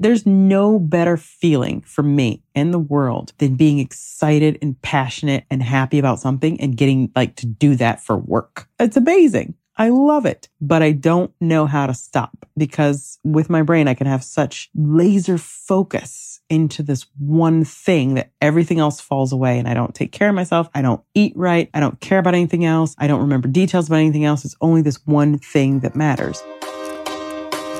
There's 0.00 0.24
no 0.24 0.78
better 0.78 1.18
feeling 1.18 1.82
for 1.82 2.02
me 2.02 2.42
in 2.54 2.70
the 2.70 2.78
world 2.78 3.34
than 3.36 3.56
being 3.56 3.78
excited 3.78 4.58
and 4.62 4.80
passionate 4.80 5.44
and 5.50 5.62
happy 5.62 5.98
about 5.98 6.20
something 6.20 6.58
and 6.58 6.74
getting 6.74 7.12
like 7.14 7.36
to 7.36 7.46
do 7.46 7.76
that 7.76 8.00
for 8.00 8.16
work. 8.16 8.66
It's 8.78 8.96
amazing. 8.96 9.56
I 9.76 9.90
love 9.90 10.24
it, 10.24 10.48
but 10.58 10.82
I 10.82 10.92
don't 10.92 11.32
know 11.38 11.66
how 11.66 11.86
to 11.86 11.92
stop 11.92 12.46
because 12.56 13.18
with 13.24 13.50
my 13.50 13.60
brain, 13.62 13.88
I 13.88 13.94
can 13.94 14.06
have 14.06 14.24
such 14.24 14.70
laser 14.74 15.36
focus 15.36 16.40
into 16.48 16.82
this 16.82 17.06
one 17.18 17.64
thing 17.64 18.14
that 18.14 18.32
everything 18.40 18.78
else 18.78 19.02
falls 19.02 19.32
away 19.32 19.58
and 19.58 19.68
I 19.68 19.74
don't 19.74 19.94
take 19.94 20.12
care 20.12 20.30
of 20.30 20.34
myself. 20.34 20.70
I 20.74 20.80
don't 20.80 21.02
eat 21.14 21.34
right. 21.36 21.68
I 21.74 21.80
don't 21.80 22.00
care 22.00 22.18
about 22.18 22.34
anything 22.34 22.64
else. 22.64 22.94
I 22.98 23.06
don't 23.06 23.20
remember 23.20 23.48
details 23.48 23.88
about 23.88 23.96
anything 23.96 24.24
else. 24.24 24.46
It's 24.46 24.56
only 24.62 24.80
this 24.80 25.04
one 25.06 25.38
thing 25.38 25.80
that 25.80 25.94
matters. 25.94 26.42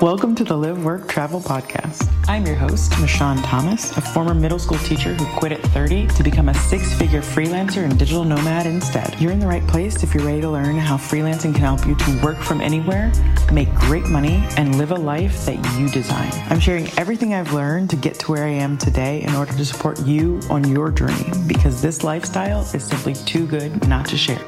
Welcome 0.00 0.34
to 0.36 0.44
the 0.44 0.56
Live, 0.56 0.82
Work, 0.82 1.08
Travel 1.10 1.42
podcast. 1.42 2.10
I'm 2.26 2.46
your 2.46 2.54
host, 2.54 2.98
Michon 3.02 3.36
Thomas, 3.42 3.94
a 3.98 4.00
former 4.00 4.32
middle 4.32 4.58
school 4.58 4.78
teacher 4.78 5.12
who 5.12 5.26
quit 5.38 5.52
at 5.52 5.60
30 5.60 6.06
to 6.06 6.22
become 6.22 6.48
a 6.48 6.54
six 6.54 6.94
figure 6.94 7.20
freelancer 7.20 7.84
and 7.84 7.98
digital 7.98 8.24
nomad 8.24 8.66
instead. 8.66 9.20
You're 9.20 9.30
in 9.30 9.40
the 9.40 9.46
right 9.46 9.66
place 9.66 10.02
if 10.02 10.14
you're 10.14 10.24
ready 10.24 10.40
to 10.40 10.48
learn 10.48 10.78
how 10.78 10.96
freelancing 10.96 11.54
can 11.54 11.64
help 11.64 11.86
you 11.86 11.94
to 11.96 12.22
work 12.22 12.38
from 12.38 12.62
anywhere, 12.62 13.12
make 13.52 13.70
great 13.74 14.06
money, 14.06 14.42
and 14.56 14.78
live 14.78 14.92
a 14.92 14.96
life 14.96 15.44
that 15.44 15.58
you 15.78 15.90
design. 15.90 16.32
I'm 16.48 16.60
sharing 16.60 16.88
everything 16.96 17.34
I've 17.34 17.52
learned 17.52 17.90
to 17.90 17.96
get 17.96 18.18
to 18.20 18.32
where 18.32 18.44
I 18.44 18.52
am 18.52 18.78
today 18.78 19.22
in 19.22 19.34
order 19.34 19.52
to 19.52 19.64
support 19.66 20.00
you 20.06 20.40
on 20.48 20.66
your 20.66 20.90
journey 20.90 21.30
because 21.46 21.82
this 21.82 22.02
lifestyle 22.02 22.62
is 22.72 22.84
simply 22.84 23.12
too 23.12 23.46
good 23.46 23.86
not 23.86 24.06
to 24.06 24.16
share. 24.16 24.40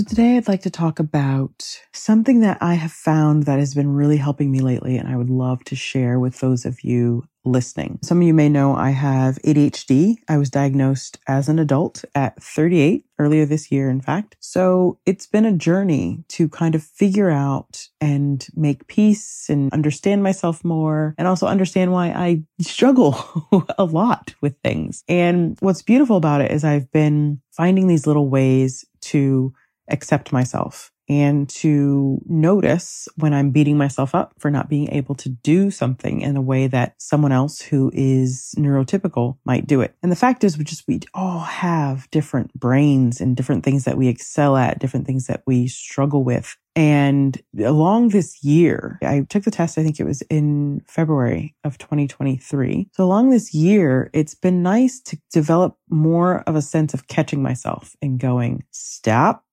So 0.00 0.04
today 0.04 0.38
I'd 0.38 0.48
like 0.48 0.62
to 0.62 0.70
talk 0.70 0.98
about 0.98 1.78
something 1.92 2.40
that 2.40 2.56
I 2.62 2.72
have 2.72 2.90
found 2.90 3.42
that 3.42 3.58
has 3.58 3.74
been 3.74 3.92
really 3.92 4.16
helping 4.16 4.50
me 4.50 4.60
lately 4.60 4.96
and 4.96 5.06
I 5.06 5.14
would 5.14 5.28
love 5.28 5.62
to 5.64 5.76
share 5.76 6.18
with 6.18 6.40
those 6.40 6.64
of 6.64 6.82
you 6.82 7.24
listening. 7.44 7.98
Some 8.02 8.22
of 8.22 8.26
you 8.26 8.32
may 8.32 8.48
know 8.48 8.74
I 8.74 8.90
have 8.90 9.36
ADHD. 9.42 10.16
I 10.26 10.38
was 10.38 10.48
diagnosed 10.48 11.18
as 11.28 11.50
an 11.50 11.58
adult 11.58 12.02
at 12.14 12.42
38 12.42 13.04
earlier 13.18 13.44
this 13.44 13.70
year, 13.70 13.90
in 13.90 14.00
fact. 14.00 14.36
So 14.40 14.98
it's 15.04 15.26
been 15.26 15.44
a 15.44 15.52
journey 15.52 16.24
to 16.28 16.48
kind 16.48 16.74
of 16.74 16.82
figure 16.82 17.28
out 17.28 17.86
and 18.00 18.46
make 18.56 18.86
peace 18.86 19.50
and 19.50 19.70
understand 19.70 20.22
myself 20.22 20.64
more 20.64 21.14
and 21.18 21.28
also 21.28 21.46
understand 21.46 21.92
why 21.92 22.06
I 22.06 22.42
struggle 22.62 23.66
a 23.78 23.84
lot 23.84 24.34
with 24.40 24.56
things. 24.64 25.04
And 25.08 25.58
what's 25.60 25.82
beautiful 25.82 26.16
about 26.16 26.40
it 26.40 26.52
is 26.52 26.64
I've 26.64 26.90
been 26.90 27.42
finding 27.50 27.86
these 27.86 28.06
little 28.06 28.30
ways 28.30 28.86
to 29.02 29.52
accept 29.92 30.32
myself 30.32 30.90
and 31.10 31.48
to 31.48 32.20
notice 32.26 33.08
when 33.16 33.34
I'm 33.34 33.50
beating 33.50 33.76
myself 33.76 34.14
up 34.14 34.32
for 34.38 34.48
not 34.48 34.68
being 34.68 34.88
able 34.92 35.16
to 35.16 35.28
do 35.28 35.72
something 35.72 36.20
in 36.20 36.36
a 36.36 36.40
way 36.40 36.68
that 36.68 36.94
someone 36.98 37.32
else 37.32 37.60
who 37.60 37.90
is 37.92 38.54
neurotypical 38.56 39.36
might 39.44 39.66
do 39.66 39.80
it. 39.80 39.96
And 40.04 40.12
the 40.12 40.16
fact 40.16 40.44
is, 40.44 40.56
we 40.56 40.62
just, 40.62 40.86
we 40.86 41.00
all 41.12 41.40
have 41.40 42.08
different 42.12 42.54
brains 42.54 43.20
and 43.20 43.36
different 43.36 43.64
things 43.64 43.84
that 43.86 43.98
we 43.98 44.06
excel 44.06 44.56
at, 44.56 44.78
different 44.78 45.04
things 45.04 45.26
that 45.26 45.42
we 45.48 45.66
struggle 45.66 46.22
with. 46.22 46.56
And 46.76 47.42
along 47.58 48.10
this 48.10 48.44
year, 48.44 49.00
I 49.02 49.26
took 49.28 49.42
the 49.42 49.50
test, 49.50 49.78
I 49.78 49.82
think 49.82 49.98
it 49.98 50.06
was 50.06 50.22
in 50.30 50.82
February 50.86 51.56
of 51.64 51.76
2023. 51.78 52.88
So 52.92 53.02
along 53.02 53.30
this 53.30 53.52
year, 53.52 54.10
it's 54.12 54.36
been 54.36 54.62
nice 54.62 55.00
to 55.00 55.18
develop 55.32 55.76
more 55.88 56.42
of 56.42 56.54
a 56.54 56.62
sense 56.62 56.94
of 56.94 57.08
catching 57.08 57.42
myself 57.42 57.96
and 58.00 58.20
going, 58.20 58.62
stop 58.70 59.44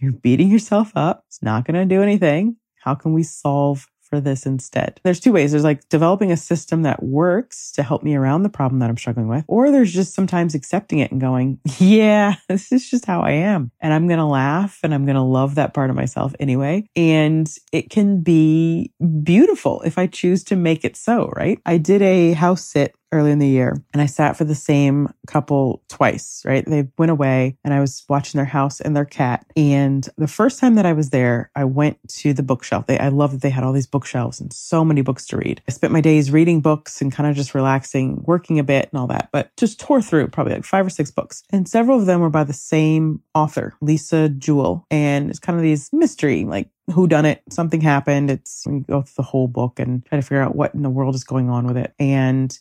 you're 0.00 0.12
beating 0.22 0.50
yourself 0.50 0.92
up. 0.94 1.24
It's 1.28 1.42
not 1.42 1.64
going 1.64 1.74
to 1.76 1.94
do 1.94 2.02
anything. 2.02 2.56
How 2.82 2.94
can 2.94 3.12
we 3.12 3.22
solve 3.22 3.88
for 4.00 4.20
this 4.20 4.46
instead? 4.46 5.00
There's 5.02 5.20
two 5.20 5.32
ways. 5.32 5.50
There's 5.50 5.64
like 5.64 5.88
developing 5.88 6.30
a 6.30 6.36
system 6.36 6.82
that 6.82 7.02
works 7.02 7.72
to 7.72 7.82
help 7.82 8.02
me 8.02 8.14
around 8.14 8.42
the 8.42 8.48
problem 8.48 8.78
that 8.78 8.88
I'm 8.88 8.96
struggling 8.96 9.28
with, 9.28 9.44
or 9.48 9.70
there's 9.70 9.92
just 9.92 10.14
sometimes 10.14 10.54
accepting 10.54 11.00
it 11.00 11.10
and 11.10 11.20
going, 11.20 11.58
yeah, 11.78 12.36
this 12.48 12.72
is 12.72 12.88
just 12.88 13.04
how 13.04 13.20
I 13.20 13.32
am. 13.32 13.70
And 13.80 13.92
I'm 13.92 14.06
going 14.06 14.18
to 14.18 14.24
laugh 14.24 14.78
and 14.82 14.94
I'm 14.94 15.04
going 15.04 15.16
to 15.16 15.22
love 15.22 15.56
that 15.56 15.74
part 15.74 15.90
of 15.90 15.96
myself 15.96 16.34
anyway. 16.38 16.88
And 16.94 17.52
it 17.72 17.90
can 17.90 18.22
be 18.22 18.92
beautiful 19.22 19.82
if 19.82 19.98
I 19.98 20.06
choose 20.06 20.44
to 20.44 20.56
make 20.56 20.84
it 20.84 20.96
so, 20.96 21.28
right? 21.36 21.60
I 21.66 21.78
did 21.78 22.02
a 22.02 22.32
house 22.32 22.64
sit 22.64 22.94
early 23.16 23.32
in 23.32 23.38
the 23.38 23.48
year 23.48 23.82
and 23.92 24.02
I 24.02 24.06
sat 24.06 24.36
for 24.36 24.44
the 24.44 24.54
same 24.54 25.08
couple 25.26 25.82
twice, 25.88 26.42
right? 26.44 26.64
They 26.66 26.88
went 26.98 27.10
away 27.10 27.56
and 27.64 27.72
I 27.72 27.80
was 27.80 28.04
watching 28.08 28.38
their 28.38 28.44
house 28.44 28.80
and 28.80 28.94
their 28.94 29.04
cat. 29.04 29.46
And 29.56 30.08
the 30.16 30.28
first 30.28 30.60
time 30.60 30.74
that 30.74 30.86
I 30.86 30.92
was 30.92 31.10
there, 31.10 31.50
I 31.56 31.64
went 31.64 31.98
to 32.08 32.32
the 32.32 32.42
bookshelf. 32.42 32.86
They, 32.86 32.98
I 32.98 33.08
love 33.08 33.32
that 33.32 33.42
they 33.42 33.50
had 33.50 33.64
all 33.64 33.72
these 33.72 33.86
bookshelves 33.86 34.40
and 34.40 34.52
so 34.52 34.84
many 34.84 35.00
books 35.00 35.26
to 35.28 35.36
read. 35.36 35.62
I 35.68 35.72
spent 35.72 35.92
my 35.92 36.00
days 36.00 36.30
reading 36.30 36.60
books 36.60 37.00
and 37.00 37.12
kind 37.12 37.28
of 37.28 37.34
just 37.34 37.54
relaxing, 37.54 38.22
working 38.24 38.58
a 38.58 38.64
bit 38.64 38.88
and 38.92 39.00
all 39.00 39.06
that, 39.08 39.30
but 39.32 39.50
just 39.56 39.80
tore 39.80 40.02
through 40.02 40.28
probably 40.28 40.54
like 40.54 40.64
five 40.64 40.86
or 40.86 40.90
six 40.90 41.10
books. 41.10 41.42
And 41.50 41.68
several 41.68 41.98
of 41.98 42.06
them 42.06 42.20
were 42.20 42.30
by 42.30 42.44
the 42.44 42.52
same 42.52 43.22
author, 43.34 43.74
Lisa 43.80 44.28
Jewell. 44.28 44.86
And 44.90 45.30
it's 45.30 45.38
kind 45.38 45.56
of 45.56 45.62
these 45.62 45.90
mystery, 45.92 46.44
like 46.44 46.68
who 46.92 47.06
done 47.08 47.24
it 47.24 47.42
something 47.50 47.80
happened 47.80 48.30
it's 48.30 48.64
you 48.66 48.84
go 48.88 49.02
through 49.02 49.14
the 49.16 49.22
whole 49.22 49.48
book 49.48 49.80
and 49.80 50.04
try 50.06 50.16
to 50.16 50.22
figure 50.22 50.40
out 50.40 50.54
what 50.54 50.74
in 50.74 50.82
the 50.82 50.90
world 50.90 51.14
is 51.14 51.24
going 51.24 51.50
on 51.50 51.66
with 51.66 51.76
it 51.76 51.92
and 51.98 52.60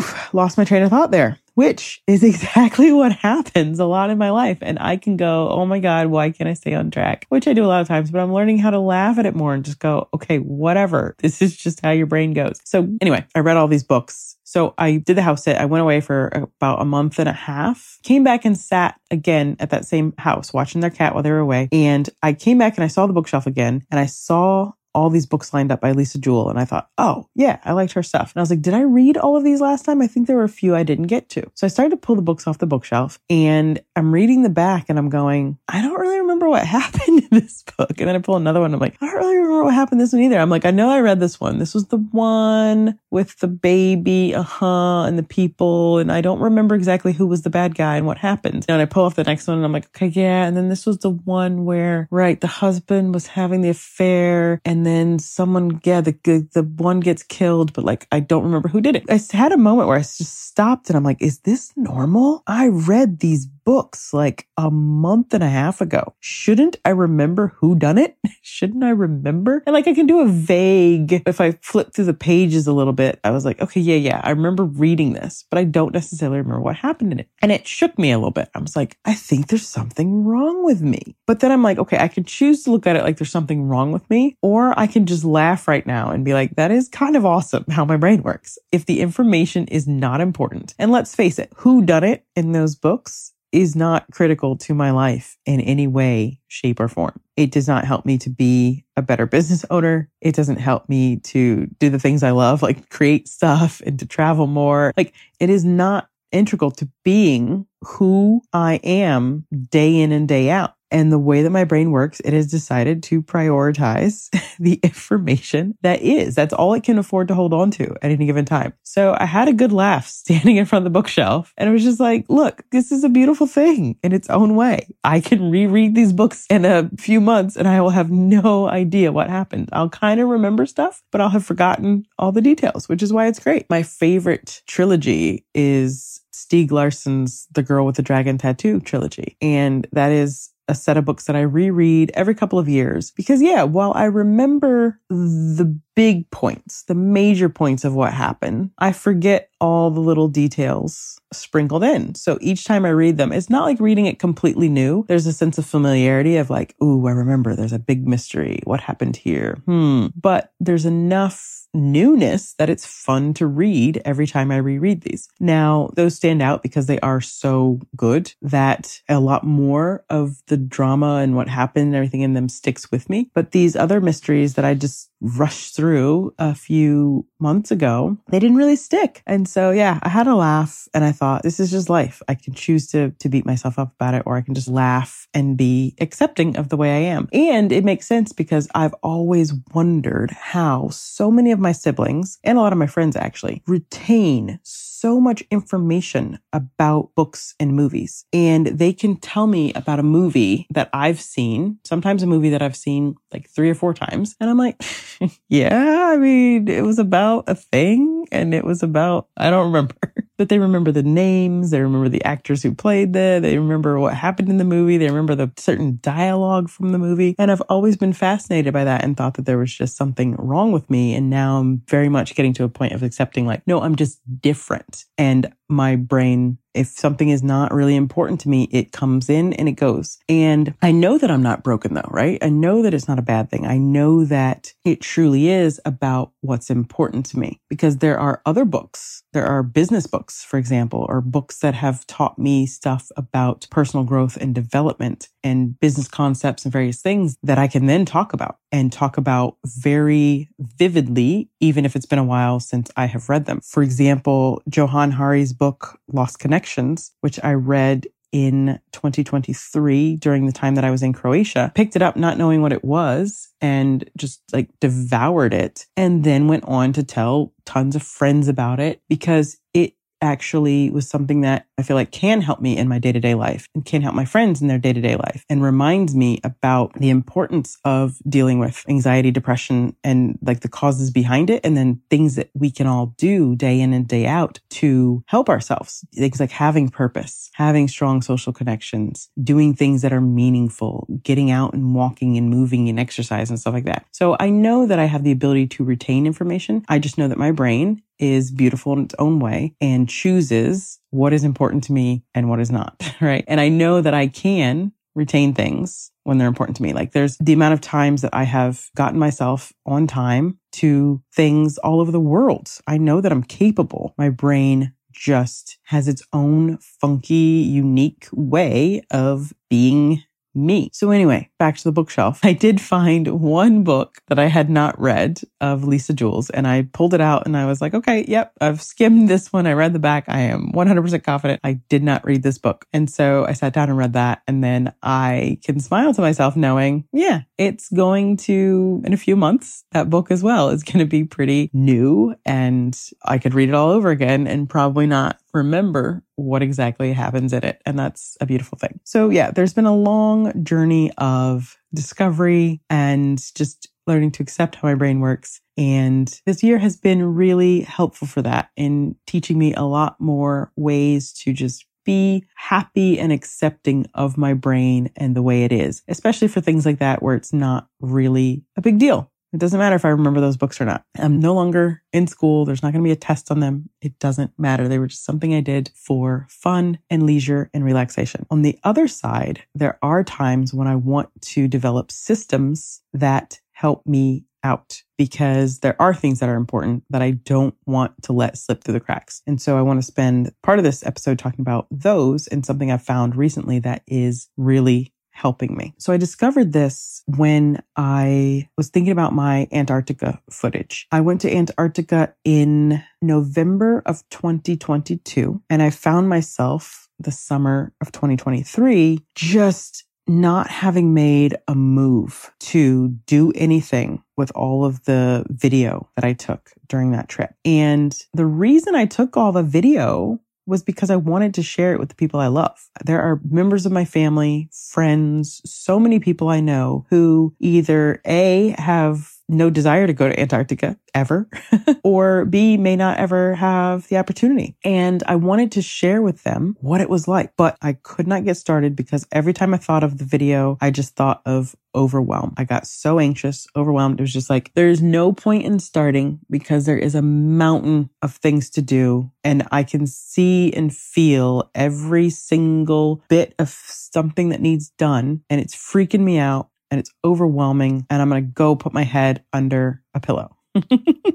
whew, 0.00 0.18
lost 0.32 0.58
my 0.58 0.64
train 0.64 0.82
of 0.82 0.90
thought 0.90 1.10
there, 1.10 1.38
which 1.54 2.02
is 2.06 2.22
exactly 2.22 2.92
what 2.92 3.12
happens 3.12 3.78
a 3.78 3.84
lot 3.84 4.10
in 4.10 4.18
my 4.18 4.30
life. 4.30 4.58
And 4.62 4.78
I 4.78 4.96
can 4.96 5.16
go, 5.16 5.48
oh 5.50 5.66
my 5.66 5.78
God, 5.78 6.08
why 6.08 6.30
can't 6.30 6.48
I 6.48 6.54
stay 6.54 6.74
on 6.74 6.90
track? 6.90 7.26
Which 7.28 7.46
I 7.46 7.52
do 7.52 7.64
a 7.64 7.66
lot 7.66 7.80
of 7.80 7.88
times, 7.88 8.10
but 8.10 8.20
I'm 8.20 8.32
learning 8.32 8.58
how 8.58 8.70
to 8.70 8.78
laugh 8.78 9.18
at 9.18 9.26
it 9.26 9.34
more 9.34 9.54
and 9.54 9.64
just 9.64 9.78
go, 9.78 10.08
okay, 10.14 10.38
whatever. 10.38 11.14
This 11.18 11.42
is 11.42 11.56
just 11.56 11.80
how 11.80 11.90
your 11.90 12.06
brain 12.06 12.32
goes. 12.32 12.60
So 12.64 12.88
anyway, 13.00 13.26
I 13.34 13.40
read 13.40 13.56
all 13.56 13.68
these 13.68 13.84
books. 13.84 14.36
So 14.44 14.74
I 14.76 14.96
did 14.96 15.16
the 15.16 15.22
house 15.22 15.44
sit. 15.44 15.56
I 15.56 15.64
went 15.64 15.80
away 15.80 16.02
for 16.02 16.28
about 16.34 16.82
a 16.82 16.84
month 16.84 17.18
and 17.18 17.28
a 17.28 17.32
half, 17.32 17.98
came 18.02 18.22
back 18.22 18.44
and 18.44 18.58
sat 18.58 19.00
again 19.10 19.56
at 19.60 19.70
that 19.70 19.86
same 19.86 20.12
house 20.18 20.52
watching 20.52 20.82
their 20.82 20.90
cat 20.90 21.14
while 21.14 21.22
they 21.22 21.30
were 21.30 21.38
away. 21.38 21.70
And 21.72 22.08
I 22.22 22.34
came 22.34 22.58
back 22.58 22.76
and 22.76 22.84
I 22.84 22.88
saw 22.88 23.06
the 23.06 23.14
bookshelf 23.14 23.46
again 23.46 23.82
and 23.90 23.98
I 23.98 24.06
saw 24.06 24.72
all 24.94 25.10
these 25.10 25.26
books 25.26 25.52
lined 25.54 25.72
up 25.72 25.80
by 25.80 25.92
Lisa 25.92 26.18
Jewell. 26.18 26.50
And 26.50 26.58
I 26.58 26.64
thought, 26.64 26.88
oh, 26.98 27.28
yeah, 27.34 27.58
I 27.64 27.72
liked 27.72 27.92
her 27.92 28.02
stuff. 28.02 28.32
And 28.32 28.40
I 28.40 28.42
was 28.42 28.50
like, 28.50 28.62
did 28.62 28.74
I 28.74 28.82
read 28.82 29.16
all 29.16 29.36
of 29.36 29.44
these 29.44 29.60
last 29.60 29.84
time? 29.84 30.02
I 30.02 30.06
think 30.06 30.26
there 30.26 30.36
were 30.36 30.44
a 30.44 30.48
few 30.48 30.74
I 30.74 30.82
didn't 30.82 31.06
get 31.06 31.28
to. 31.30 31.50
So 31.54 31.66
I 31.66 31.68
started 31.68 31.90
to 31.90 31.96
pull 31.96 32.16
the 32.16 32.22
books 32.22 32.46
off 32.46 32.58
the 32.58 32.66
bookshelf 32.66 33.18
and 33.30 33.80
I'm 33.96 34.12
reading 34.12 34.42
the 34.42 34.50
back 34.50 34.86
and 34.88 34.98
I'm 34.98 35.08
going, 35.08 35.58
I 35.68 35.82
don't 35.82 35.98
really 35.98 36.18
remember 36.18 36.48
what 36.48 36.66
happened 36.66 37.22
in 37.22 37.28
this 37.30 37.64
book. 37.76 37.92
And 37.98 38.08
then 38.08 38.16
I 38.16 38.18
pull 38.18 38.36
another 38.36 38.60
one. 38.60 38.74
I'm 38.74 38.80
like, 38.80 38.96
I 39.00 39.06
don't 39.06 39.16
really 39.16 39.36
remember 39.36 39.64
what 39.64 39.74
happened 39.74 40.00
in 40.00 40.04
this 40.04 40.12
one 40.12 40.22
either. 40.22 40.38
I'm 40.38 40.50
like, 40.50 40.64
I 40.64 40.70
know 40.70 40.90
I 40.90 41.00
read 41.00 41.20
this 41.20 41.40
one. 41.40 41.58
This 41.58 41.74
was 41.74 41.86
the 41.86 41.98
one 41.98 42.98
with 43.10 43.38
the 43.38 43.48
baby, 43.48 44.34
uh 44.34 44.42
huh, 44.42 45.02
and 45.02 45.18
the 45.18 45.22
people. 45.22 45.98
And 45.98 46.12
I 46.12 46.20
don't 46.20 46.40
remember 46.40 46.74
exactly 46.74 47.12
who 47.12 47.26
was 47.26 47.42
the 47.42 47.50
bad 47.50 47.74
guy 47.74 47.96
and 47.96 48.06
what 48.06 48.18
happened. 48.18 48.66
And 48.68 48.80
I 48.80 48.84
pull 48.84 49.04
off 49.04 49.14
the 49.14 49.24
next 49.24 49.46
one 49.46 49.56
and 49.56 49.64
I'm 49.64 49.72
like, 49.72 49.86
okay, 49.86 50.06
yeah. 50.06 50.46
And 50.46 50.56
then 50.56 50.68
this 50.68 50.86
was 50.86 50.98
the 50.98 51.10
one 51.10 51.64
where, 51.64 52.08
right, 52.10 52.40
the 52.40 52.46
husband 52.46 53.14
was 53.14 53.26
having 53.26 53.60
the 53.62 53.70
affair 53.70 54.60
and 54.64 54.81
and 54.82 54.86
then 54.88 55.20
someone, 55.20 55.80
yeah, 55.84 56.00
the 56.00 56.12
the 56.54 56.64
one 56.64 56.98
gets 56.98 57.22
killed, 57.22 57.72
but 57.72 57.84
like 57.84 58.08
I 58.10 58.18
don't 58.18 58.42
remember 58.42 58.66
who 58.66 58.80
did 58.80 58.96
it. 58.96 59.04
I 59.08 59.20
had 59.30 59.52
a 59.52 59.56
moment 59.56 59.86
where 59.86 59.96
I 59.96 60.00
just 60.00 60.48
stopped 60.48 60.90
and 60.90 60.96
I'm 60.96 61.04
like, 61.04 61.22
is 61.22 61.38
this 61.40 61.72
normal? 61.76 62.42
I 62.48 62.66
read 62.66 63.20
these 63.20 63.46
books 63.64 64.12
like 64.12 64.48
a 64.56 64.70
month 64.70 65.34
and 65.34 65.42
a 65.42 65.48
half 65.48 65.80
ago. 65.80 66.14
Shouldn't 66.20 66.76
I 66.84 66.90
remember 66.90 67.54
who 67.58 67.74
done 67.74 67.98
it? 67.98 68.16
Shouldn't 68.42 68.84
I 68.84 68.90
remember? 68.90 69.62
And 69.66 69.74
like 69.74 69.86
I 69.86 69.94
can 69.94 70.06
do 70.06 70.20
a 70.20 70.28
vague, 70.28 71.22
if 71.26 71.40
I 71.40 71.52
flip 71.62 71.92
through 71.92 72.06
the 72.06 72.14
pages 72.14 72.66
a 72.66 72.72
little 72.72 72.92
bit, 72.92 73.20
I 73.24 73.30
was 73.30 73.44
like, 73.44 73.60
okay, 73.60 73.80
yeah, 73.80 73.96
yeah, 73.96 74.20
I 74.22 74.30
remember 74.30 74.64
reading 74.64 75.12
this, 75.12 75.44
but 75.50 75.58
I 75.58 75.64
don't 75.64 75.94
necessarily 75.94 76.38
remember 76.38 76.60
what 76.60 76.76
happened 76.76 77.12
in 77.12 77.20
it. 77.20 77.28
And 77.40 77.52
it 77.52 77.66
shook 77.66 77.98
me 77.98 78.12
a 78.12 78.18
little 78.18 78.30
bit. 78.30 78.50
I 78.54 78.58
was 78.58 78.76
like, 78.76 78.98
I 79.04 79.14
think 79.14 79.48
there's 79.48 79.66
something 79.66 80.24
wrong 80.24 80.64
with 80.64 80.82
me. 80.82 81.16
But 81.26 81.40
then 81.40 81.52
I'm 81.52 81.62
like, 81.62 81.78
okay, 81.78 81.98
I 81.98 82.08
can 82.08 82.24
choose 82.24 82.64
to 82.64 82.70
look 82.70 82.86
at 82.86 82.96
it 82.96 83.02
like 83.02 83.18
there's 83.18 83.30
something 83.30 83.68
wrong 83.68 83.92
with 83.92 84.08
me, 84.10 84.36
or 84.42 84.78
I 84.78 84.86
can 84.86 85.06
just 85.06 85.24
laugh 85.24 85.68
right 85.68 85.86
now 85.86 86.10
and 86.10 86.24
be 86.24 86.34
like, 86.34 86.56
that 86.56 86.70
is 86.70 86.88
kind 86.88 87.16
of 87.16 87.24
awesome 87.24 87.64
how 87.70 87.84
my 87.84 87.96
brain 87.96 88.22
works. 88.22 88.58
If 88.70 88.86
the 88.86 89.00
information 89.00 89.66
is 89.68 89.86
not 89.86 90.20
important, 90.20 90.74
and 90.78 90.90
let's 90.90 91.14
face 91.14 91.38
it, 91.38 91.52
who 91.56 91.82
done 91.82 92.04
it 92.04 92.24
in 92.36 92.52
those 92.52 92.74
books 92.74 93.32
is 93.52 93.76
not 93.76 94.06
critical 94.10 94.56
to 94.56 94.74
my 94.74 94.90
life 94.90 95.36
in 95.46 95.60
any 95.60 95.86
way, 95.86 96.40
shape, 96.48 96.80
or 96.80 96.88
form. 96.88 97.20
It 97.36 97.50
does 97.50 97.68
not 97.68 97.84
help 97.84 98.04
me 98.06 98.18
to 98.18 98.30
be 98.30 98.84
a 98.96 99.02
better 99.02 99.26
business 99.26 99.64
owner. 99.70 100.08
It 100.20 100.34
doesn't 100.34 100.56
help 100.58 100.88
me 100.88 101.16
to 101.18 101.66
do 101.78 101.90
the 101.90 101.98
things 101.98 102.22
I 102.22 102.30
love, 102.30 102.62
like 102.62 102.88
create 102.88 103.28
stuff 103.28 103.80
and 103.84 103.98
to 103.98 104.06
travel 104.06 104.46
more. 104.46 104.92
Like 104.96 105.12
it 105.38 105.50
is 105.50 105.64
not 105.64 106.08
integral 106.32 106.70
to 106.70 106.88
being 107.04 107.66
who 107.82 108.42
I 108.52 108.80
am 108.82 109.46
day 109.70 110.00
in 110.00 110.12
and 110.12 110.26
day 110.26 110.50
out. 110.50 110.74
And 110.92 111.10
the 111.10 111.18
way 111.18 111.42
that 111.42 111.50
my 111.50 111.64
brain 111.64 111.90
works, 111.90 112.20
it 112.20 112.34
has 112.34 112.46
decided 112.46 113.02
to 113.04 113.22
prioritize 113.22 114.28
the 114.60 114.74
information 114.82 115.76
that 115.82 116.02
is. 116.02 116.34
That's 116.34 116.52
all 116.52 116.74
it 116.74 116.84
can 116.84 116.98
afford 116.98 117.28
to 117.28 117.34
hold 117.34 117.54
on 117.54 117.70
to 117.72 117.96
at 118.02 118.10
any 118.10 118.26
given 118.26 118.44
time. 118.44 118.74
So 118.82 119.16
I 119.18 119.24
had 119.24 119.48
a 119.48 119.54
good 119.54 119.72
laugh 119.72 120.06
standing 120.22 120.56
in 120.56 120.66
front 120.66 120.86
of 120.86 120.92
the 120.92 120.98
bookshelf 120.98 121.54
and 121.56 121.68
it 121.68 121.72
was 121.72 121.82
just 121.82 121.98
like, 121.98 122.26
look, 122.28 122.62
this 122.70 122.92
is 122.92 123.02
a 123.02 123.08
beautiful 123.08 123.46
thing 123.46 123.96
in 124.02 124.12
its 124.12 124.28
own 124.28 124.54
way. 124.54 124.86
I 125.02 125.20
can 125.20 125.50
reread 125.50 125.94
these 125.94 126.12
books 126.12 126.46
in 126.50 126.64
a 126.64 126.90
few 126.98 127.20
months 127.20 127.56
and 127.56 127.66
I 127.66 127.80
will 127.80 127.90
have 127.90 128.10
no 128.10 128.68
idea 128.68 129.12
what 129.12 129.30
happened. 129.30 129.70
I'll 129.72 129.88
kind 129.88 130.20
of 130.20 130.28
remember 130.28 130.66
stuff, 130.66 131.02
but 131.10 131.20
I'll 131.20 131.30
have 131.30 131.44
forgotten 131.44 132.04
all 132.18 132.32
the 132.32 132.42
details, 132.42 132.88
which 132.88 133.02
is 133.02 133.12
why 133.12 133.26
it's 133.26 133.40
great. 133.40 133.68
My 133.70 133.82
favorite 133.82 134.62
trilogy 134.66 135.46
is 135.54 136.20
Stieg 136.32 136.70
Larsson's 136.70 137.46
The 137.52 137.62
Girl 137.62 137.86
with 137.86 137.96
the 137.96 138.02
Dragon 138.02 138.38
Tattoo 138.38 138.80
trilogy. 138.80 139.36
And 139.40 139.86
that 139.92 140.12
is 140.12 140.51
a 140.72 140.74
set 140.74 140.96
of 140.96 141.04
books 141.04 141.26
that 141.26 141.36
I 141.36 141.42
reread 141.42 142.10
every 142.14 142.34
couple 142.34 142.58
of 142.58 142.66
years 142.66 143.10
because 143.10 143.42
yeah, 143.42 143.62
while 143.62 143.92
I 143.94 144.04
remember 144.04 144.98
the 145.10 145.78
big 145.94 146.30
points, 146.30 146.84
the 146.84 146.94
major 146.94 147.50
points 147.50 147.84
of 147.84 147.94
what 147.94 148.14
happened, 148.14 148.70
I 148.78 148.92
forget 148.92 149.50
all 149.60 149.90
the 149.90 150.00
little 150.00 150.28
details 150.28 151.20
sprinkled 151.30 151.84
in. 151.84 152.14
So 152.14 152.38
each 152.40 152.64
time 152.64 152.86
I 152.86 152.88
read 152.88 153.18
them, 153.18 153.32
it's 153.32 153.50
not 153.50 153.64
like 153.64 153.80
reading 153.80 154.06
it 154.06 154.18
completely 154.18 154.70
new. 154.70 155.04
There's 155.08 155.26
a 155.26 155.32
sense 155.32 155.58
of 155.58 155.66
familiarity 155.66 156.38
of 156.38 156.48
like, 156.48 156.74
ooh, 156.82 157.06
I 157.06 157.10
remember 157.10 157.54
there's 157.54 157.74
a 157.74 157.78
big 157.78 158.08
mystery. 158.08 158.60
What 158.64 158.80
happened 158.80 159.16
here? 159.16 159.60
Hmm. 159.66 160.06
But 160.18 160.54
there's 160.58 160.86
enough 160.86 161.61
newness 161.74 162.54
that 162.54 162.70
it's 162.70 162.86
fun 162.86 163.34
to 163.34 163.46
read 163.46 164.02
every 164.04 164.26
time 164.26 164.50
I 164.50 164.56
reread 164.56 165.02
these. 165.02 165.28
Now, 165.40 165.90
those 165.94 166.16
stand 166.16 166.42
out 166.42 166.62
because 166.62 166.86
they 166.86 167.00
are 167.00 167.20
so 167.20 167.80
good 167.96 168.32
that 168.42 169.00
a 169.08 169.20
lot 169.20 169.44
more 169.44 170.04
of 170.10 170.42
the 170.46 170.56
drama 170.56 171.16
and 171.16 171.36
what 171.36 171.48
happened 171.48 171.86
and 171.86 171.96
everything 171.96 172.20
in 172.20 172.34
them 172.34 172.48
sticks 172.48 172.90
with 172.90 173.08
me. 173.08 173.30
But 173.34 173.52
these 173.52 173.76
other 173.76 174.00
mysteries 174.00 174.54
that 174.54 174.64
I 174.64 174.74
just 174.74 175.10
rushed 175.22 175.74
through 175.74 176.34
a 176.38 176.54
few 176.54 177.26
months 177.38 177.70
ago, 177.70 178.18
they 178.28 178.38
didn't 178.38 178.56
really 178.56 178.76
stick. 178.76 179.22
And 179.26 179.48
so, 179.48 179.70
yeah, 179.70 179.98
I 180.02 180.08
had 180.08 180.26
a 180.26 180.34
laugh 180.34 180.88
and 180.92 181.04
I 181.04 181.12
thought, 181.12 181.42
this 181.42 181.60
is 181.60 181.70
just 181.70 181.88
life. 181.88 182.22
I 182.28 182.34
can 182.34 182.54
choose 182.54 182.88
to, 182.88 183.10
to 183.10 183.28
beat 183.28 183.46
myself 183.46 183.78
up 183.78 183.94
about 183.94 184.14
it, 184.14 184.22
or 184.26 184.36
I 184.36 184.42
can 184.42 184.54
just 184.54 184.68
laugh 184.68 185.28
and 185.32 185.56
be 185.56 185.94
accepting 186.00 186.56
of 186.56 186.68
the 186.68 186.76
way 186.76 186.90
I 186.90 187.10
am. 187.10 187.28
And 187.32 187.72
it 187.72 187.84
makes 187.84 188.06
sense 188.06 188.32
because 188.32 188.68
I've 188.74 188.94
always 189.02 189.54
wondered 189.74 190.30
how 190.32 190.88
so 190.90 191.30
many 191.30 191.52
of 191.52 191.58
my 191.58 191.72
siblings 191.72 192.38
and 192.44 192.58
a 192.58 192.60
lot 192.60 192.72
of 192.72 192.78
my 192.78 192.86
friends 192.86 193.16
actually 193.16 193.62
retain 193.66 194.58
so 194.62 194.91
much 195.20 195.42
information 195.50 196.38
about 196.52 197.10
books 197.16 197.54
and 197.58 197.74
movies. 197.74 198.24
And 198.32 198.66
they 198.66 198.92
can 198.92 199.16
tell 199.16 199.46
me 199.46 199.72
about 199.74 199.98
a 199.98 200.04
movie 200.04 200.66
that 200.70 200.88
I've 200.92 201.20
seen, 201.20 201.78
sometimes 201.84 202.22
a 202.22 202.26
movie 202.26 202.50
that 202.50 202.62
I've 202.62 202.76
seen 202.76 203.16
like 203.32 203.50
three 203.50 203.70
or 203.70 203.74
four 203.74 203.94
times. 203.94 204.36
And 204.40 204.48
I'm 204.48 204.58
like, 204.58 204.82
yeah, 205.48 206.10
I 206.12 206.16
mean, 206.16 206.68
it 206.68 206.84
was 206.84 206.98
about 206.98 207.44
a 207.48 207.54
thing 207.54 208.26
and 208.30 208.54
it 208.54 208.64
was 208.64 208.82
about, 208.82 209.28
I 209.36 209.50
don't 209.50 209.66
remember. 209.66 209.96
but 210.38 210.48
they 210.48 210.58
remember 210.58 210.92
the 210.92 211.02
names, 211.02 211.70
they 211.70 211.80
remember 211.80 212.08
the 212.08 212.24
actors 212.24 212.62
who 212.62 212.74
played 212.74 213.12
there, 213.12 213.40
they 213.40 213.58
remember 213.58 213.98
what 213.98 214.14
happened 214.14 214.48
in 214.48 214.56
the 214.58 214.64
movie, 214.64 214.96
they 214.98 215.08
remember 215.08 215.34
the 215.34 215.50
certain 215.56 215.98
dialogue 216.02 216.68
from 216.68 216.92
the 216.92 216.98
movie. 216.98 217.34
And 217.38 217.50
I've 217.50 217.62
always 217.62 217.96
been 217.96 218.12
fascinated 218.12 218.72
by 218.72 218.84
that 218.84 219.04
and 219.04 219.16
thought 219.16 219.34
that 219.34 219.46
there 219.46 219.58
was 219.58 219.72
just 219.72 219.96
something 219.96 220.34
wrong 220.36 220.72
with 220.72 220.88
me. 220.90 221.14
And 221.14 221.30
now 221.30 221.58
I'm 221.58 221.82
very 221.88 222.08
much 222.08 222.34
getting 222.34 222.52
to 222.54 222.64
a 222.64 222.68
point 222.68 222.92
of 222.92 223.02
accepting, 223.02 223.46
like, 223.46 223.66
no, 223.66 223.80
I'm 223.80 223.96
just 223.96 224.20
different. 224.40 225.04
And 225.18 225.52
my 225.68 225.96
brain 225.96 226.58
if 226.74 226.88
something 226.88 227.28
is 227.28 227.42
not 227.42 227.72
really 227.72 227.96
important 227.96 228.40
to 228.40 228.48
me, 228.48 228.64
it 228.70 228.92
comes 228.92 229.28
in 229.28 229.52
and 229.54 229.68
it 229.68 229.72
goes. 229.72 230.18
And 230.28 230.74
I 230.82 230.92
know 230.92 231.18
that 231.18 231.30
I'm 231.30 231.42
not 231.42 231.62
broken 231.62 231.94
though, 231.94 232.08
right? 232.10 232.38
I 232.42 232.48
know 232.48 232.82
that 232.82 232.94
it's 232.94 233.08
not 233.08 233.18
a 233.18 233.22
bad 233.22 233.50
thing. 233.50 233.66
I 233.66 233.78
know 233.78 234.24
that 234.24 234.72
it 234.84 235.00
truly 235.00 235.48
is 235.48 235.80
about 235.84 236.32
what's 236.40 236.70
important 236.70 237.26
to 237.26 237.38
me 237.38 237.60
because 237.68 237.98
there 237.98 238.18
are 238.18 238.42
other 238.46 238.64
books. 238.64 239.22
There 239.32 239.46
are 239.46 239.62
business 239.62 240.06
books, 240.06 240.44
for 240.44 240.58
example, 240.58 241.06
or 241.08 241.20
books 241.20 241.58
that 241.58 241.74
have 241.74 242.06
taught 242.06 242.38
me 242.38 242.66
stuff 242.66 243.10
about 243.16 243.66
personal 243.70 244.04
growth 244.04 244.36
and 244.36 244.54
development 244.54 245.28
and 245.42 245.78
business 245.80 246.08
concepts 246.08 246.64
and 246.64 246.72
various 246.72 247.00
things 247.00 247.36
that 247.42 247.58
I 247.58 247.68
can 247.68 247.86
then 247.86 248.04
talk 248.04 248.32
about 248.32 248.58
and 248.72 248.90
talk 248.90 249.18
about 249.18 249.56
very 249.64 250.48
vividly, 250.58 251.50
even 251.60 251.84
if 251.84 251.94
it's 251.94 252.06
been 252.06 252.18
a 252.18 252.24
while 252.24 252.58
since 252.58 252.90
I 252.96 253.06
have 253.06 253.28
read 253.28 253.44
them. 253.44 253.60
For 253.60 253.82
example, 253.82 254.62
Johan 254.74 255.12
Hari's 255.12 255.52
book, 255.52 256.00
Lost 256.10 256.38
Connections, 256.38 257.12
which 257.20 257.38
I 257.44 257.52
read 257.52 258.06
in 258.32 258.80
2023 258.92 260.16
during 260.16 260.46
the 260.46 260.52
time 260.52 260.74
that 260.74 260.84
I 260.84 260.90
was 260.90 261.02
in 261.02 261.12
Croatia, 261.12 261.70
picked 261.74 261.96
it 261.96 262.02
up 262.02 262.16
not 262.16 262.38
knowing 262.38 262.62
what 262.62 262.72
it 262.72 262.82
was 262.82 263.50
and 263.60 264.08
just 264.16 264.42
like 264.52 264.70
devoured 264.80 265.52
it 265.52 265.86
and 265.96 266.24
then 266.24 266.48
went 266.48 266.64
on 266.64 266.94
to 266.94 267.04
tell 267.04 267.52
tons 267.66 267.94
of 267.94 268.02
friends 268.02 268.48
about 268.48 268.80
it 268.80 269.02
because 269.08 269.58
it 269.74 269.92
actually 270.22 270.90
was 270.90 271.08
something 271.08 271.42
that 271.42 271.66
I 271.78 271.82
feel 271.82 271.96
like 271.96 272.12
can 272.12 272.40
help 272.40 272.60
me 272.60 272.76
in 272.76 272.88
my 272.88 272.98
day 272.98 273.12
to 273.12 273.20
day 273.20 273.34
life 273.34 273.68
and 273.74 273.84
can 273.84 274.02
help 274.02 274.14
my 274.14 274.24
friends 274.24 274.62
in 274.62 274.68
their 274.68 274.78
day 274.78 274.92
to 274.92 275.00
day 275.00 275.16
life 275.16 275.44
and 275.50 275.62
reminds 275.62 276.14
me 276.14 276.40
about 276.44 276.94
the 276.94 277.10
importance 277.10 277.76
of 277.84 278.18
dealing 278.28 278.58
with 278.58 278.84
anxiety, 278.88 279.30
depression, 279.30 279.96
and 280.04 280.38
like 280.42 280.60
the 280.60 280.68
causes 280.68 281.10
behind 281.10 281.50
it. 281.50 281.60
And 281.64 281.76
then 281.76 282.00
things 282.08 282.36
that 282.36 282.50
we 282.54 282.70
can 282.70 282.86
all 282.86 283.14
do 283.18 283.56
day 283.56 283.80
in 283.80 283.92
and 283.92 284.06
day 284.06 284.26
out 284.26 284.60
to 284.70 285.24
help 285.26 285.48
ourselves. 285.48 286.04
Things 286.14 286.40
like 286.40 286.50
having 286.50 286.88
purpose, 286.88 287.50
having 287.54 287.88
strong 287.88 288.22
social 288.22 288.52
connections, 288.52 289.28
doing 289.42 289.74
things 289.74 290.02
that 290.02 290.12
are 290.12 290.20
meaningful, 290.20 291.06
getting 291.22 291.50
out 291.50 291.74
and 291.74 291.94
walking 291.94 292.36
and 292.36 292.48
moving 292.48 292.88
and 292.88 293.00
exercise 293.00 293.50
and 293.50 293.58
stuff 293.58 293.74
like 293.74 293.84
that. 293.84 294.06
So 294.12 294.36
I 294.38 294.50
know 294.50 294.86
that 294.86 294.98
I 294.98 295.06
have 295.06 295.24
the 295.24 295.32
ability 295.32 295.66
to 295.68 295.84
retain 295.84 296.26
information. 296.26 296.84
I 296.88 296.98
just 296.98 297.18
know 297.18 297.28
that 297.28 297.38
my 297.38 297.50
brain 297.50 298.02
is 298.22 298.52
beautiful 298.52 298.92
in 298.92 299.04
its 299.04 299.14
own 299.18 299.40
way 299.40 299.74
and 299.80 300.08
chooses 300.08 301.00
what 301.10 301.32
is 301.32 301.42
important 301.42 301.82
to 301.84 301.92
me 301.92 302.22
and 302.34 302.48
what 302.48 302.60
is 302.60 302.70
not, 302.70 303.02
right? 303.20 303.44
And 303.48 303.60
I 303.60 303.68
know 303.68 304.00
that 304.00 304.14
I 304.14 304.28
can 304.28 304.92
retain 305.14 305.52
things 305.52 306.10
when 306.22 306.38
they're 306.38 306.48
important 306.48 306.76
to 306.76 306.82
me. 306.82 306.92
Like 306.92 307.12
there's 307.12 307.36
the 307.38 307.52
amount 307.52 307.74
of 307.74 307.80
times 307.80 308.22
that 308.22 308.32
I 308.32 308.44
have 308.44 308.88
gotten 308.96 309.18
myself 309.18 309.72
on 309.84 310.06
time 310.06 310.58
to 310.72 311.20
things 311.34 311.76
all 311.78 312.00
over 312.00 312.12
the 312.12 312.20
world. 312.20 312.70
I 312.86 312.96
know 312.96 313.20
that 313.20 313.32
I'm 313.32 313.42
capable. 313.42 314.14
My 314.16 314.30
brain 314.30 314.94
just 315.12 315.78
has 315.84 316.08
its 316.08 316.22
own 316.32 316.78
funky, 316.78 317.34
unique 317.34 318.28
way 318.32 319.02
of 319.10 319.52
being 319.68 320.22
me. 320.54 320.90
So 320.92 321.10
anyway, 321.10 321.50
back 321.58 321.76
to 321.76 321.84
the 321.84 321.92
bookshelf. 321.92 322.40
I 322.44 322.52
did 322.52 322.80
find 322.80 323.40
one 323.40 323.82
book 323.82 324.18
that 324.28 324.38
I 324.38 324.46
had 324.46 324.70
not 324.70 324.98
read 325.00 325.40
of 325.60 325.84
Lisa 325.84 326.12
Jewell's 326.12 326.50
and 326.50 326.66
I 326.66 326.88
pulled 326.92 327.14
it 327.14 327.20
out 327.20 327.46
and 327.46 327.56
I 327.56 327.66
was 327.66 327.80
like, 327.80 327.94
okay, 327.94 328.24
yep, 328.26 328.52
I've 328.60 328.82
skimmed 328.82 329.28
this 329.28 329.52
one. 329.52 329.66
I 329.66 329.72
read 329.72 329.92
the 329.92 329.98
back. 329.98 330.24
I 330.28 330.40
am 330.40 330.72
100% 330.72 331.24
confident 331.24 331.60
I 331.64 331.74
did 331.88 332.02
not 332.02 332.24
read 332.24 332.42
this 332.42 332.58
book. 332.58 332.86
And 332.92 333.10
so 333.10 333.46
I 333.46 333.52
sat 333.52 333.72
down 333.72 333.88
and 333.88 333.98
read 333.98 334.12
that. 334.14 334.42
And 334.46 334.62
then 334.62 334.92
I 335.02 335.58
can 335.64 335.80
smile 335.80 336.14
to 336.14 336.20
myself 336.20 336.56
knowing, 336.56 337.04
yeah, 337.12 337.42
it's 337.58 337.88
going 337.90 338.36
to, 338.38 339.02
in 339.04 339.12
a 339.12 339.18
few 339.18 339.36
months, 339.36 339.84
that 339.92 340.10
book 340.10 340.30
as 340.30 340.42
well 340.42 340.70
is 340.70 340.82
going 340.82 340.98
to 340.98 341.06
be 341.06 341.24
pretty 341.24 341.70
new 341.72 342.34
and 342.44 342.98
I 343.24 343.38
could 343.38 343.54
read 343.54 343.68
it 343.68 343.74
all 343.74 343.90
over 343.90 344.10
again 344.10 344.46
and 344.46 344.68
probably 344.68 345.06
not 345.06 345.38
remember 345.54 346.22
what 346.36 346.62
exactly 346.62 347.12
happens 347.12 347.52
in 347.52 347.64
it. 347.64 347.80
And 347.84 347.98
that's 347.98 348.36
a 348.40 348.46
beautiful 348.46 348.78
thing. 348.78 349.00
So 349.04 349.30
yeah, 349.30 349.50
there's 349.50 349.74
been 349.74 349.86
a 349.86 349.94
long 349.94 350.64
journey 350.64 351.12
of 351.18 351.76
discovery 351.94 352.80
and 352.88 353.38
just 353.54 353.88
learning 354.06 354.32
to 354.32 354.42
accept 354.42 354.76
how 354.76 354.88
my 354.88 354.94
brain 354.94 355.20
works. 355.20 355.60
And 355.76 356.40
this 356.46 356.62
year 356.62 356.78
has 356.78 356.96
been 356.96 357.34
really 357.34 357.80
helpful 357.80 358.26
for 358.26 358.42
that 358.42 358.70
in 358.76 359.16
teaching 359.26 359.58
me 359.58 359.74
a 359.74 359.82
lot 359.82 360.20
more 360.20 360.72
ways 360.76 361.32
to 361.44 361.52
just 361.52 361.86
be 362.04 362.44
happy 362.56 363.18
and 363.18 363.32
accepting 363.32 364.06
of 364.14 364.36
my 364.36 364.54
brain 364.54 365.10
and 365.16 365.36
the 365.36 365.42
way 365.42 365.64
it 365.64 365.72
is, 365.72 366.02
especially 366.08 366.48
for 366.48 366.60
things 366.60 366.84
like 366.84 366.98
that 366.98 367.22
where 367.22 367.36
it's 367.36 367.52
not 367.52 367.86
really 368.00 368.64
a 368.76 368.80
big 368.80 368.98
deal. 368.98 369.31
It 369.52 369.60
doesn't 369.60 369.78
matter 369.78 369.96
if 369.96 370.04
I 370.04 370.10
remember 370.10 370.40
those 370.40 370.56
books 370.56 370.80
or 370.80 370.86
not. 370.86 371.04
I'm 371.18 371.38
no 371.38 371.52
longer 371.52 372.02
in 372.12 372.26
school. 372.26 372.64
There's 372.64 372.82
not 372.82 372.92
going 372.92 373.02
to 373.04 373.08
be 373.08 373.12
a 373.12 373.16
test 373.16 373.50
on 373.50 373.60
them. 373.60 373.90
It 374.00 374.18
doesn't 374.18 374.52
matter. 374.58 374.88
They 374.88 374.98
were 374.98 375.08
just 375.08 375.24
something 375.24 375.54
I 375.54 375.60
did 375.60 375.90
for 375.94 376.46
fun 376.48 376.98
and 377.10 377.24
leisure 377.24 377.70
and 377.74 377.84
relaxation. 377.84 378.46
On 378.50 378.62
the 378.62 378.78
other 378.82 379.06
side, 379.06 379.64
there 379.74 379.98
are 380.02 380.24
times 380.24 380.72
when 380.72 380.88
I 380.88 380.96
want 380.96 381.28
to 381.42 381.68
develop 381.68 382.10
systems 382.10 383.02
that 383.12 383.60
help 383.72 384.06
me 384.06 384.46
out 384.64 385.02
because 385.18 385.80
there 385.80 386.00
are 386.00 386.14
things 386.14 386.40
that 386.40 386.48
are 386.48 386.56
important 386.56 387.04
that 387.10 387.22
I 387.22 387.32
don't 387.32 387.74
want 387.86 388.12
to 388.22 388.32
let 388.32 388.56
slip 388.56 388.82
through 388.82 388.94
the 388.94 389.00
cracks. 389.00 389.42
And 389.46 389.60
so 389.60 389.76
I 389.76 389.82
want 389.82 389.98
to 389.98 390.06
spend 390.06 390.52
part 390.62 390.78
of 390.78 390.84
this 390.84 391.04
episode 391.04 391.38
talking 391.38 391.60
about 391.60 391.86
those 391.90 392.46
and 392.46 392.64
something 392.64 392.90
I've 392.90 393.02
found 393.02 393.36
recently 393.36 393.78
that 393.80 394.02
is 394.06 394.48
really 394.56 395.11
helping 395.32 395.76
me. 395.76 395.94
So 395.98 396.12
I 396.12 396.16
discovered 396.18 396.72
this 396.72 397.22
when 397.26 397.82
I 397.96 398.68
was 398.76 398.88
thinking 398.88 399.12
about 399.12 399.32
my 399.32 399.66
Antarctica 399.72 400.40
footage. 400.50 401.06
I 401.10 401.20
went 401.20 401.40
to 401.40 401.52
Antarctica 401.52 402.34
in 402.44 403.02
November 403.20 404.02
of 404.06 404.22
2022 404.30 405.60
and 405.68 405.82
I 405.82 405.90
found 405.90 406.28
myself 406.28 407.08
the 407.18 407.32
summer 407.32 407.92
of 408.00 408.12
2023 408.12 409.20
just 409.34 410.04
not 410.28 410.70
having 410.70 411.14
made 411.14 411.56
a 411.66 411.74
move 411.74 412.52
to 412.60 413.08
do 413.26 413.52
anything 413.54 414.22
with 414.36 414.52
all 414.54 414.84
of 414.84 415.02
the 415.04 415.44
video 415.48 416.08
that 416.14 416.24
I 416.24 416.32
took 416.32 416.70
during 416.88 417.10
that 417.12 417.28
trip. 417.28 417.54
And 417.64 418.16
the 418.32 418.46
reason 418.46 418.94
I 418.94 419.06
took 419.06 419.36
all 419.36 419.52
the 419.52 419.62
video 419.62 420.40
was 420.66 420.82
because 420.82 421.10
I 421.10 421.16
wanted 421.16 421.54
to 421.54 421.62
share 421.62 421.92
it 421.92 421.98
with 421.98 422.08
the 422.08 422.14
people 422.14 422.40
I 422.40 422.46
love. 422.46 422.88
There 423.04 423.20
are 423.20 423.40
members 423.48 423.86
of 423.86 423.92
my 423.92 424.04
family, 424.04 424.68
friends, 424.72 425.60
so 425.64 425.98
many 425.98 426.20
people 426.20 426.48
I 426.48 426.60
know 426.60 427.06
who 427.10 427.54
either 427.58 428.20
A, 428.24 428.74
have 428.78 429.32
no 429.52 429.70
desire 429.70 430.06
to 430.06 430.12
go 430.12 430.28
to 430.28 430.38
Antarctica 430.38 430.96
ever, 431.14 431.48
or 432.04 432.44
B, 432.44 432.76
may 432.76 432.96
not 432.96 433.18
ever 433.18 433.54
have 433.54 434.08
the 434.08 434.16
opportunity. 434.16 434.76
And 434.84 435.22
I 435.26 435.36
wanted 435.36 435.72
to 435.72 435.82
share 435.82 436.22
with 436.22 436.42
them 436.42 436.76
what 436.80 437.00
it 437.00 437.10
was 437.10 437.28
like, 437.28 437.54
but 437.56 437.76
I 437.82 437.94
could 437.94 438.26
not 438.26 438.44
get 438.44 438.56
started 438.56 438.96
because 438.96 439.26
every 439.32 439.52
time 439.52 439.74
I 439.74 439.78
thought 439.78 440.04
of 440.04 440.18
the 440.18 440.24
video, 440.24 440.78
I 440.80 440.90
just 440.90 441.14
thought 441.14 441.42
of 441.46 441.76
overwhelm. 441.94 442.54
I 442.56 442.64
got 442.64 442.86
so 442.86 443.18
anxious, 443.18 443.66
overwhelmed. 443.76 444.18
It 444.18 444.22
was 444.22 444.32
just 444.32 444.50
like, 444.50 444.72
there's 444.74 445.02
no 445.02 445.32
point 445.32 445.64
in 445.64 445.78
starting 445.78 446.40
because 446.50 446.86
there 446.86 446.98
is 446.98 447.14
a 447.14 447.22
mountain 447.22 448.10
of 448.22 448.36
things 448.36 448.70
to 448.70 448.82
do. 448.82 449.30
And 449.44 449.66
I 449.70 449.82
can 449.82 450.06
see 450.06 450.72
and 450.72 450.94
feel 450.94 451.70
every 451.74 452.30
single 452.30 453.22
bit 453.28 453.54
of 453.58 453.68
something 453.68 454.48
that 454.50 454.60
needs 454.60 454.90
done. 454.90 455.42
And 455.50 455.60
it's 455.60 455.74
freaking 455.74 456.20
me 456.20 456.38
out 456.38 456.68
and 456.92 457.00
it's 457.00 457.10
overwhelming. 457.24 458.06
And 458.10 458.20
I'm 458.20 458.28
going 458.28 458.44
to 458.44 458.52
go 458.52 458.76
put 458.76 458.92
my 458.92 459.02
head 459.02 459.42
under 459.52 460.02
a 460.14 460.20
pillow. 460.20 460.56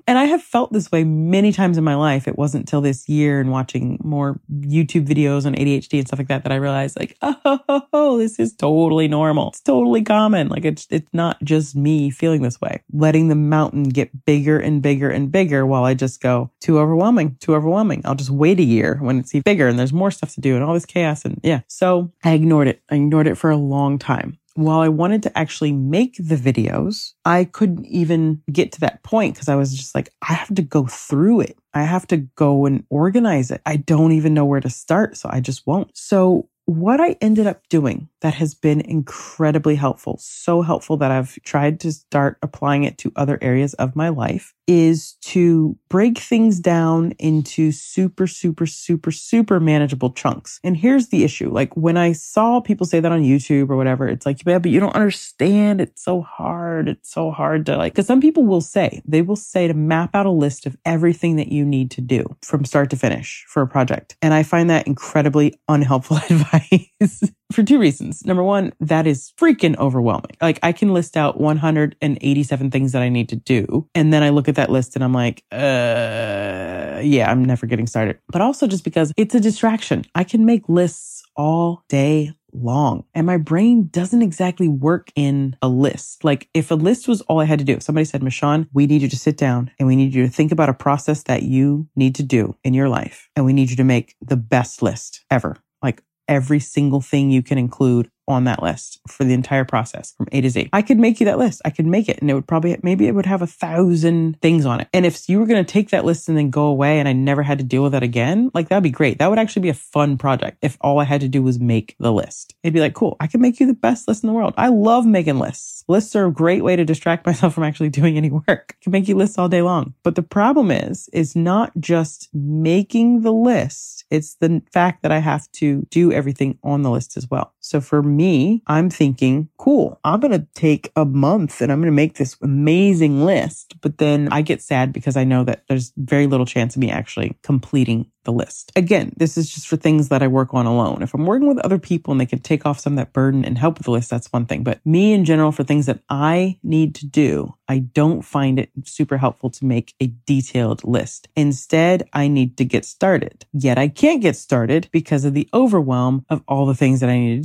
and 0.08 0.18
I 0.18 0.26
have 0.26 0.42
felt 0.42 0.72
this 0.72 0.92
way 0.92 1.04
many 1.04 1.52
times 1.52 1.80
in 1.80 1.84
my 1.84 1.96
life. 1.96 2.28
It 2.28 2.38
wasn't 2.38 2.68
till 2.68 2.82
this 2.82 3.10
year 3.10 3.40
and 3.40 3.52
watching 3.52 4.00
more 4.04 4.40
YouTube 4.52 5.08
videos 5.08 5.48
on 5.48 5.56
ADHD 5.56 5.98
and 5.98 6.08
stuff 6.08 6.20
like 6.20 6.28
that 6.28 6.44
that 6.44 6.52
I 6.52 6.58
realized 6.58 7.00
like, 7.00 7.18
oh, 7.22 8.18
this 8.20 8.40
is 8.40 8.56
totally 8.56 9.08
normal. 9.08 9.50
It's 9.50 9.62
totally 9.62 10.04
common. 10.04 10.48
Like 10.50 10.66
it's 10.66 10.88
it's 10.90 11.10
not 11.14 11.44
just 11.44 11.76
me 11.76 12.10
feeling 12.10 12.42
this 12.42 12.62
way. 12.62 12.82
Letting 12.92 13.28
the 13.28 13.36
mountain 13.36 13.84
get 13.84 14.26
bigger 14.26 14.60
and 14.60 14.82
bigger 14.82 15.10
and 15.10 15.32
bigger 15.32 15.66
while 15.66 15.84
I 15.84 15.94
just 15.94 16.22
go, 16.22 16.52
too 16.60 16.80
overwhelming, 16.80 17.38
too 17.40 17.56
overwhelming. 17.56 18.02
I'll 18.06 18.16
just 18.16 18.32
wait 18.32 18.60
a 18.60 18.64
year 18.64 18.98
when 19.02 19.20
it's 19.20 19.34
even 19.36 19.44
bigger 19.44 19.68
and 19.68 19.78
there's 19.78 19.94
more 19.94 20.12
stuff 20.12 20.34
to 20.34 20.42
do 20.42 20.56
and 20.56 20.64
all 20.64 20.74
this 20.74 20.86
chaos 20.86 21.26
and 21.26 21.40
yeah. 21.44 21.62
So 21.68 22.12
I 22.24 22.34
ignored 22.34 22.68
it. 22.68 22.82
I 22.90 22.96
ignored 22.96 23.28
it 23.28 23.38
for 23.38 23.52
a 23.52 23.58
long 23.58 24.00
time 24.00 24.40
while 24.58 24.80
I 24.80 24.90
wanted 24.90 25.22
to 25.24 25.38
actually 25.38 25.72
make 25.72 26.18
the 26.18 26.36
videos, 26.36 27.14
I 27.26 27.46
couldn't 27.46 27.86
even 27.86 28.42
get 28.52 28.72
to 28.74 28.80
that 28.82 29.04
point 29.04 29.36
because 29.36 29.50
I 29.50 29.56
was 29.56 29.76
just 29.76 29.94
like, 29.94 30.12
I 30.28 30.34
have 30.34 30.54
to 30.56 30.64
go 30.64 30.88
through 30.88 31.42
it. 31.42 31.60
I 31.76 31.84
have 31.84 32.08
to 32.08 32.18
go 32.18 32.66
and 32.66 32.84
organize 32.90 33.52
it. 33.52 33.62
I 33.68 33.76
don't 33.76 34.14
even 34.14 34.34
know 34.34 34.46
where 34.46 34.60
to 34.60 34.70
start. 34.70 35.16
So 35.16 35.30
I 35.32 35.42
just 35.42 35.68
won't. 35.68 35.96
So 35.96 36.50
what 36.66 37.00
I 37.00 37.16
ended 37.22 37.46
up 37.46 37.62
doing 37.70 38.10
that 38.22 38.34
has 38.34 38.56
been 38.56 38.82
incredibly 38.82 39.76
helpful, 39.76 40.18
so 40.20 40.64
helpful 40.64 40.98
that 40.98 41.12
I've 41.12 41.38
tried 41.44 41.80
to 41.82 41.92
start 41.92 42.38
applying 42.42 42.84
it 42.84 42.98
to 43.00 43.14
other 43.16 43.38
areas 43.42 43.74
of 43.76 43.96
my 43.96 44.10
life, 44.10 44.54
is 44.68 45.14
to 45.22 45.78
break 45.90 46.18
things 46.18 46.60
down 46.60 47.14
into 47.20 47.72
super, 47.72 48.28
super, 48.28 48.66
super, 48.66 49.12
super 49.12 49.60
manageable 49.60 50.12
chunks. 50.12 50.60
And 50.64 50.76
here's 50.76 51.08
the 51.08 51.24
issue. 51.24 51.50
Like 51.50 51.76
when 51.76 51.96
I 51.96 52.12
saw 52.12 52.60
people 52.60 52.86
say 52.86 53.00
that 53.00 53.12
on 53.12 53.22
YouTube 53.24 53.70
or 53.70 53.78
whatever, 53.78 54.08
it's 54.08 54.26
like, 54.26 54.46
yeah, 54.46 54.60
but 54.60 54.72
you 54.72 54.80
don't 54.80 54.96
understand. 54.96 55.80
It's 55.80 56.04
so 56.04 56.22
hard. 56.22 56.90
It's 56.90 57.12
so 57.12 57.32
hard 57.32 57.66
to 57.68 57.78
like, 57.78 57.96
cause 57.96 58.06
some 58.06 58.22
people 58.22 58.46
will 58.46 58.62
say, 58.62 59.02
they 59.06 59.22
will 59.22 59.38
say 59.38 59.68
to 59.68 59.74
map 59.74 60.14
out 60.14 60.26
a 60.26 60.32
list 60.32 60.66
of 60.66 60.78
everything 60.86 61.38
that 61.38 61.48
you 61.48 61.64
need 61.64 61.90
to 61.92 62.02
do 62.02 62.36
from 62.42 62.66
start 62.66 62.90
to 62.90 62.98
finish 62.98 63.46
for 63.48 63.62
a 63.62 63.68
project. 63.68 64.18
And 64.22 64.34
I 64.34 64.44
find 64.44 64.70
that 64.70 64.86
incredibly 64.86 65.58
unhelpful 65.70 66.18
advice 66.30 67.24
for 67.52 67.64
two 67.64 67.80
reasons. 67.80 68.26
Number 68.26 68.44
one, 68.44 68.74
that 68.80 69.08
is 69.08 69.34
freaking 69.38 69.78
overwhelming. 69.78 70.36
Like 70.42 70.60
I 70.64 70.72
can 70.72 70.94
list 70.94 71.16
out 71.16 71.40
187 71.40 72.72
things 72.72 72.92
that 72.92 73.02
I 73.02 73.10
need 73.10 73.30
to 73.30 73.36
do. 73.36 73.88
And 73.96 74.12
then 74.12 74.24
I 74.24 74.30
look 74.30 74.50
at 74.50 74.56
that 74.56 74.70
list 74.70 74.96
and 74.96 75.04
I'm 75.04 75.14
like, 75.14 75.44
uh, 75.52 77.00
yeah, 77.02 77.30
I'm 77.30 77.46
never 77.46 77.66
getting 77.66 77.88
started. 77.88 78.20
But 78.30 78.42
also 78.42 78.68
just 78.68 78.84
because 78.84 79.14
it's 79.18 79.36
a 79.36 79.40
distraction. 79.40 80.04
I 80.16 80.24
can 80.24 80.46
make 80.46 80.68
lists 80.68 81.24
all 81.36 81.84
day 81.88 82.34
long. 82.54 83.04
And 83.14 83.26
my 83.28 83.38
brain 83.38 83.88
doesn't 83.92 84.22
exactly 84.22 84.68
work 84.68 85.12
in 85.16 85.56
a 85.62 85.70
list. 85.70 86.24
Like 86.24 86.50
if 86.54 86.72
a 86.72 86.76
list 86.76 87.08
was 87.08 87.22
all 87.22 87.40
I 87.40 87.46
had 87.46 87.60
to 87.60 87.66
do, 87.66 87.80
somebody 87.80 88.06
said, 88.06 88.24
Michon, 88.24 88.68
we 88.74 88.88
need 88.88 89.02
you 89.02 89.10
to 89.10 89.18
sit 89.18 89.38
down 89.38 89.72
and 89.80 89.88
we 89.88 89.96
need 89.96 90.14
you 90.14 90.26
to 90.26 90.32
think 90.32 90.52
about 90.52 90.70
a 90.70 90.74
process 90.74 91.24
that 91.24 91.44
you 91.44 91.88
need 91.96 92.16
to 92.16 92.24
do 92.24 92.56
in 92.64 92.74
your 92.74 92.90
life. 92.90 93.30
And 93.36 93.46
we 93.46 93.54
need 93.54 93.70
you 93.70 93.76
to 93.78 93.84
make 93.84 94.16
the 94.22 94.38
best 94.38 94.82
list 94.82 95.24
ever. 95.30 95.58
Like 95.84 96.02
every 96.28 96.60
single 96.60 97.02
thing 97.02 97.32
you 97.32 97.42
can 97.42 97.58
include 97.58 98.10
on 98.28 98.44
that 98.44 98.62
list 98.62 99.00
for 99.08 99.24
the 99.24 99.34
entire 99.34 99.64
process 99.64 100.14
from 100.18 100.28
A 100.32 100.42
to 100.42 100.50
Z. 100.50 100.70
I 100.74 100.82
could 100.82 101.00
make 101.00 101.20
you 101.20 101.26
that 101.26 101.38
list. 101.38 101.62
I 101.64 101.70
could 101.70 101.86
make 101.86 102.10
it 102.10 102.20
and 102.20 102.30
it 102.30 102.34
would 102.34 102.48
probably, 102.48 102.78
maybe 102.84 103.08
it 103.08 103.16
would 103.16 103.26
have 103.26 103.42
a 103.42 103.48
thousand 103.48 104.42
things 104.42 104.66
on 104.66 104.82
it. 104.82 104.90
And 104.94 105.06
if 105.06 105.30
you 105.30 105.40
were 105.40 105.46
going 105.46 105.64
to 105.64 105.72
take 105.72 105.92
that 105.92 106.06
list 106.06 106.28
and 106.28 106.38
then 106.38 106.50
go 106.50 106.66
away 106.66 107.00
and 107.00 107.08
I 107.08 107.14
never 107.14 107.42
had 107.42 107.58
to 107.60 107.64
deal 107.64 107.84
with 107.84 107.94
that 107.94 108.04
again, 108.04 108.52
like 108.54 108.70
that'd 108.70 108.84
be 108.84 108.90
great. 108.90 109.20
That 109.20 109.30
would 109.30 109.40
actually 109.40 109.62
be 109.62 109.70
a 109.70 109.74
fun 109.74 110.18
project 110.18 110.58
if 110.62 110.78
all 110.82 111.00
I 111.00 111.06
had 111.06 111.22
to 111.22 111.30
do 111.30 111.42
was 111.42 111.60
make 111.60 111.96
the 112.00 112.12
list. 112.12 112.56
It'd 112.64 112.74
be 112.74 112.82
like, 112.82 112.94
cool, 112.94 113.16
I 113.20 113.28
can 113.28 113.42
make 113.42 113.60
you 113.60 113.68
the 113.68 113.74
best 113.74 114.08
list 114.08 114.24
in 114.24 114.28
the 114.28 114.34
world. 114.34 114.54
I 114.58 114.68
love 114.68 115.06
making 115.06 115.40
lists. 115.40 115.86
Lists 115.88 116.16
are 116.16 116.26
a 116.26 116.32
great 116.32 116.64
way 116.64 116.76
to 116.76 116.84
distract 116.84 117.26
myself 117.26 117.54
from 117.54 117.64
actually 117.64 117.90
doing 117.90 118.18
any 118.18 118.30
work. 118.30 118.76
I 118.76 118.84
can 118.84 118.92
make 118.92 119.08
you 119.08 119.16
lists 119.16 119.38
all 119.38 119.50
day 119.50 119.62
long. 119.62 119.94
But 120.04 120.16
the 120.16 120.24
problem 120.24 120.70
is, 120.72 121.10
is 121.14 121.36
not 121.36 121.72
just 121.80 122.30
making 122.34 123.22
the 123.22 123.34
list. 123.34 123.97
It's 124.10 124.36
the 124.36 124.62
fact 124.74 125.04
that 125.04 125.12
I 125.12 125.20
have 125.20 125.52
to 125.54 125.86
do 125.92 126.12
everything 126.12 126.58
on 126.64 126.82
the 126.84 126.92
list 126.92 127.18
as 127.18 127.30
well. 127.30 127.54
So 127.68 127.82
for 127.82 128.02
me, 128.02 128.64
I'm 128.68 128.90
thinking, 128.90 129.50
cool, 129.58 130.00
I'm 130.06 130.22
going 130.22 130.32
to 130.32 130.48
take 130.56 130.90
a 130.96 131.04
month 131.04 131.60
and 131.60 131.70
I'm 131.70 131.80
going 131.80 131.92
to 131.92 131.96
make 131.96 132.16
this 132.16 132.38
amazing 132.42 133.26
list. 133.26 133.76
But 133.82 133.98
then 133.98 134.30
I 134.32 134.42
get 134.42 134.62
sad 134.62 134.94
because 134.94 135.18
I 135.18 135.26
know 135.26 135.44
that 135.44 135.64
there's 135.68 135.92
very 135.98 136.28
little 136.28 136.46
chance 136.46 136.76
of 136.76 136.80
me 136.80 136.90
actually 136.90 137.36
completing 137.44 138.10
the 138.28 138.32
list. 138.32 138.72
Again, 138.76 139.14
this 139.18 139.38
is 139.38 139.50
just 139.50 139.68
for 139.68 139.78
things 139.78 140.10
that 140.10 140.22
I 140.22 140.28
work 140.28 140.54
on 140.54 140.66
alone. 140.66 141.02
If 141.02 141.14
I'm 141.14 141.26
working 141.26 141.48
with 141.48 141.60
other 141.60 141.80
people 141.80 142.12
and 142.12 142.22
they 142.22 142.26
can 142.26 142.40
take 142.40 142.66
off 142.66 142.80
some 142.80 142.94
of 142.94 142.98
that 142.98 143.14
burden 143.14 143.44
and 143.44 143.58
help 143.58 143.78
with 143.78 143.86
the 143.86 143.92
list, 143.92 144.10
that's 144.10 144.32
one 144.32 144.46
thing. 144.46 144.64
But 144.64 144.86
me 144.86 145.14
in 145.14 145.26
general, 145.26 145.52
for 145.52 145.64
things 145.64 145.88
that 145.88 146.02
I 146.10 146.60
need 146.62 146.94
to 146.96 147.08
do, 147.08 147.56
I 147.68 147.80
don't 147.80 148.22
find 148.22 148.60
it 148.60 148.70
super 148.84 149.18
helpful 149.18 149.50
to 149.52 149.66
make 149.66 149.94
a 150.02 150.08
detailed 150.26 150.84
list. 150.84 151.30
Instead, 151.36 152.08
I 152.14 152.28
need 152.28 152.58
to 152.58 152.66
get 152.66 152.86
started. 152.86 153.46
Yet 153.54 153.78
I 153.78 153.88
can't 153.88 154.22
get 154.22 154.36
started 154.36 154.90
because 154.92 155.24
of 155.26 155.34
the 155.34 155.50
overwhelm 155.54 156.26
of 156.30 156.44
all 156.48 156.66
the 156.66 156.76
things 156.76 157.00
that 157.00 157.10
I 157.10 157.18
need 157.18 157.38
to 157.38 157.44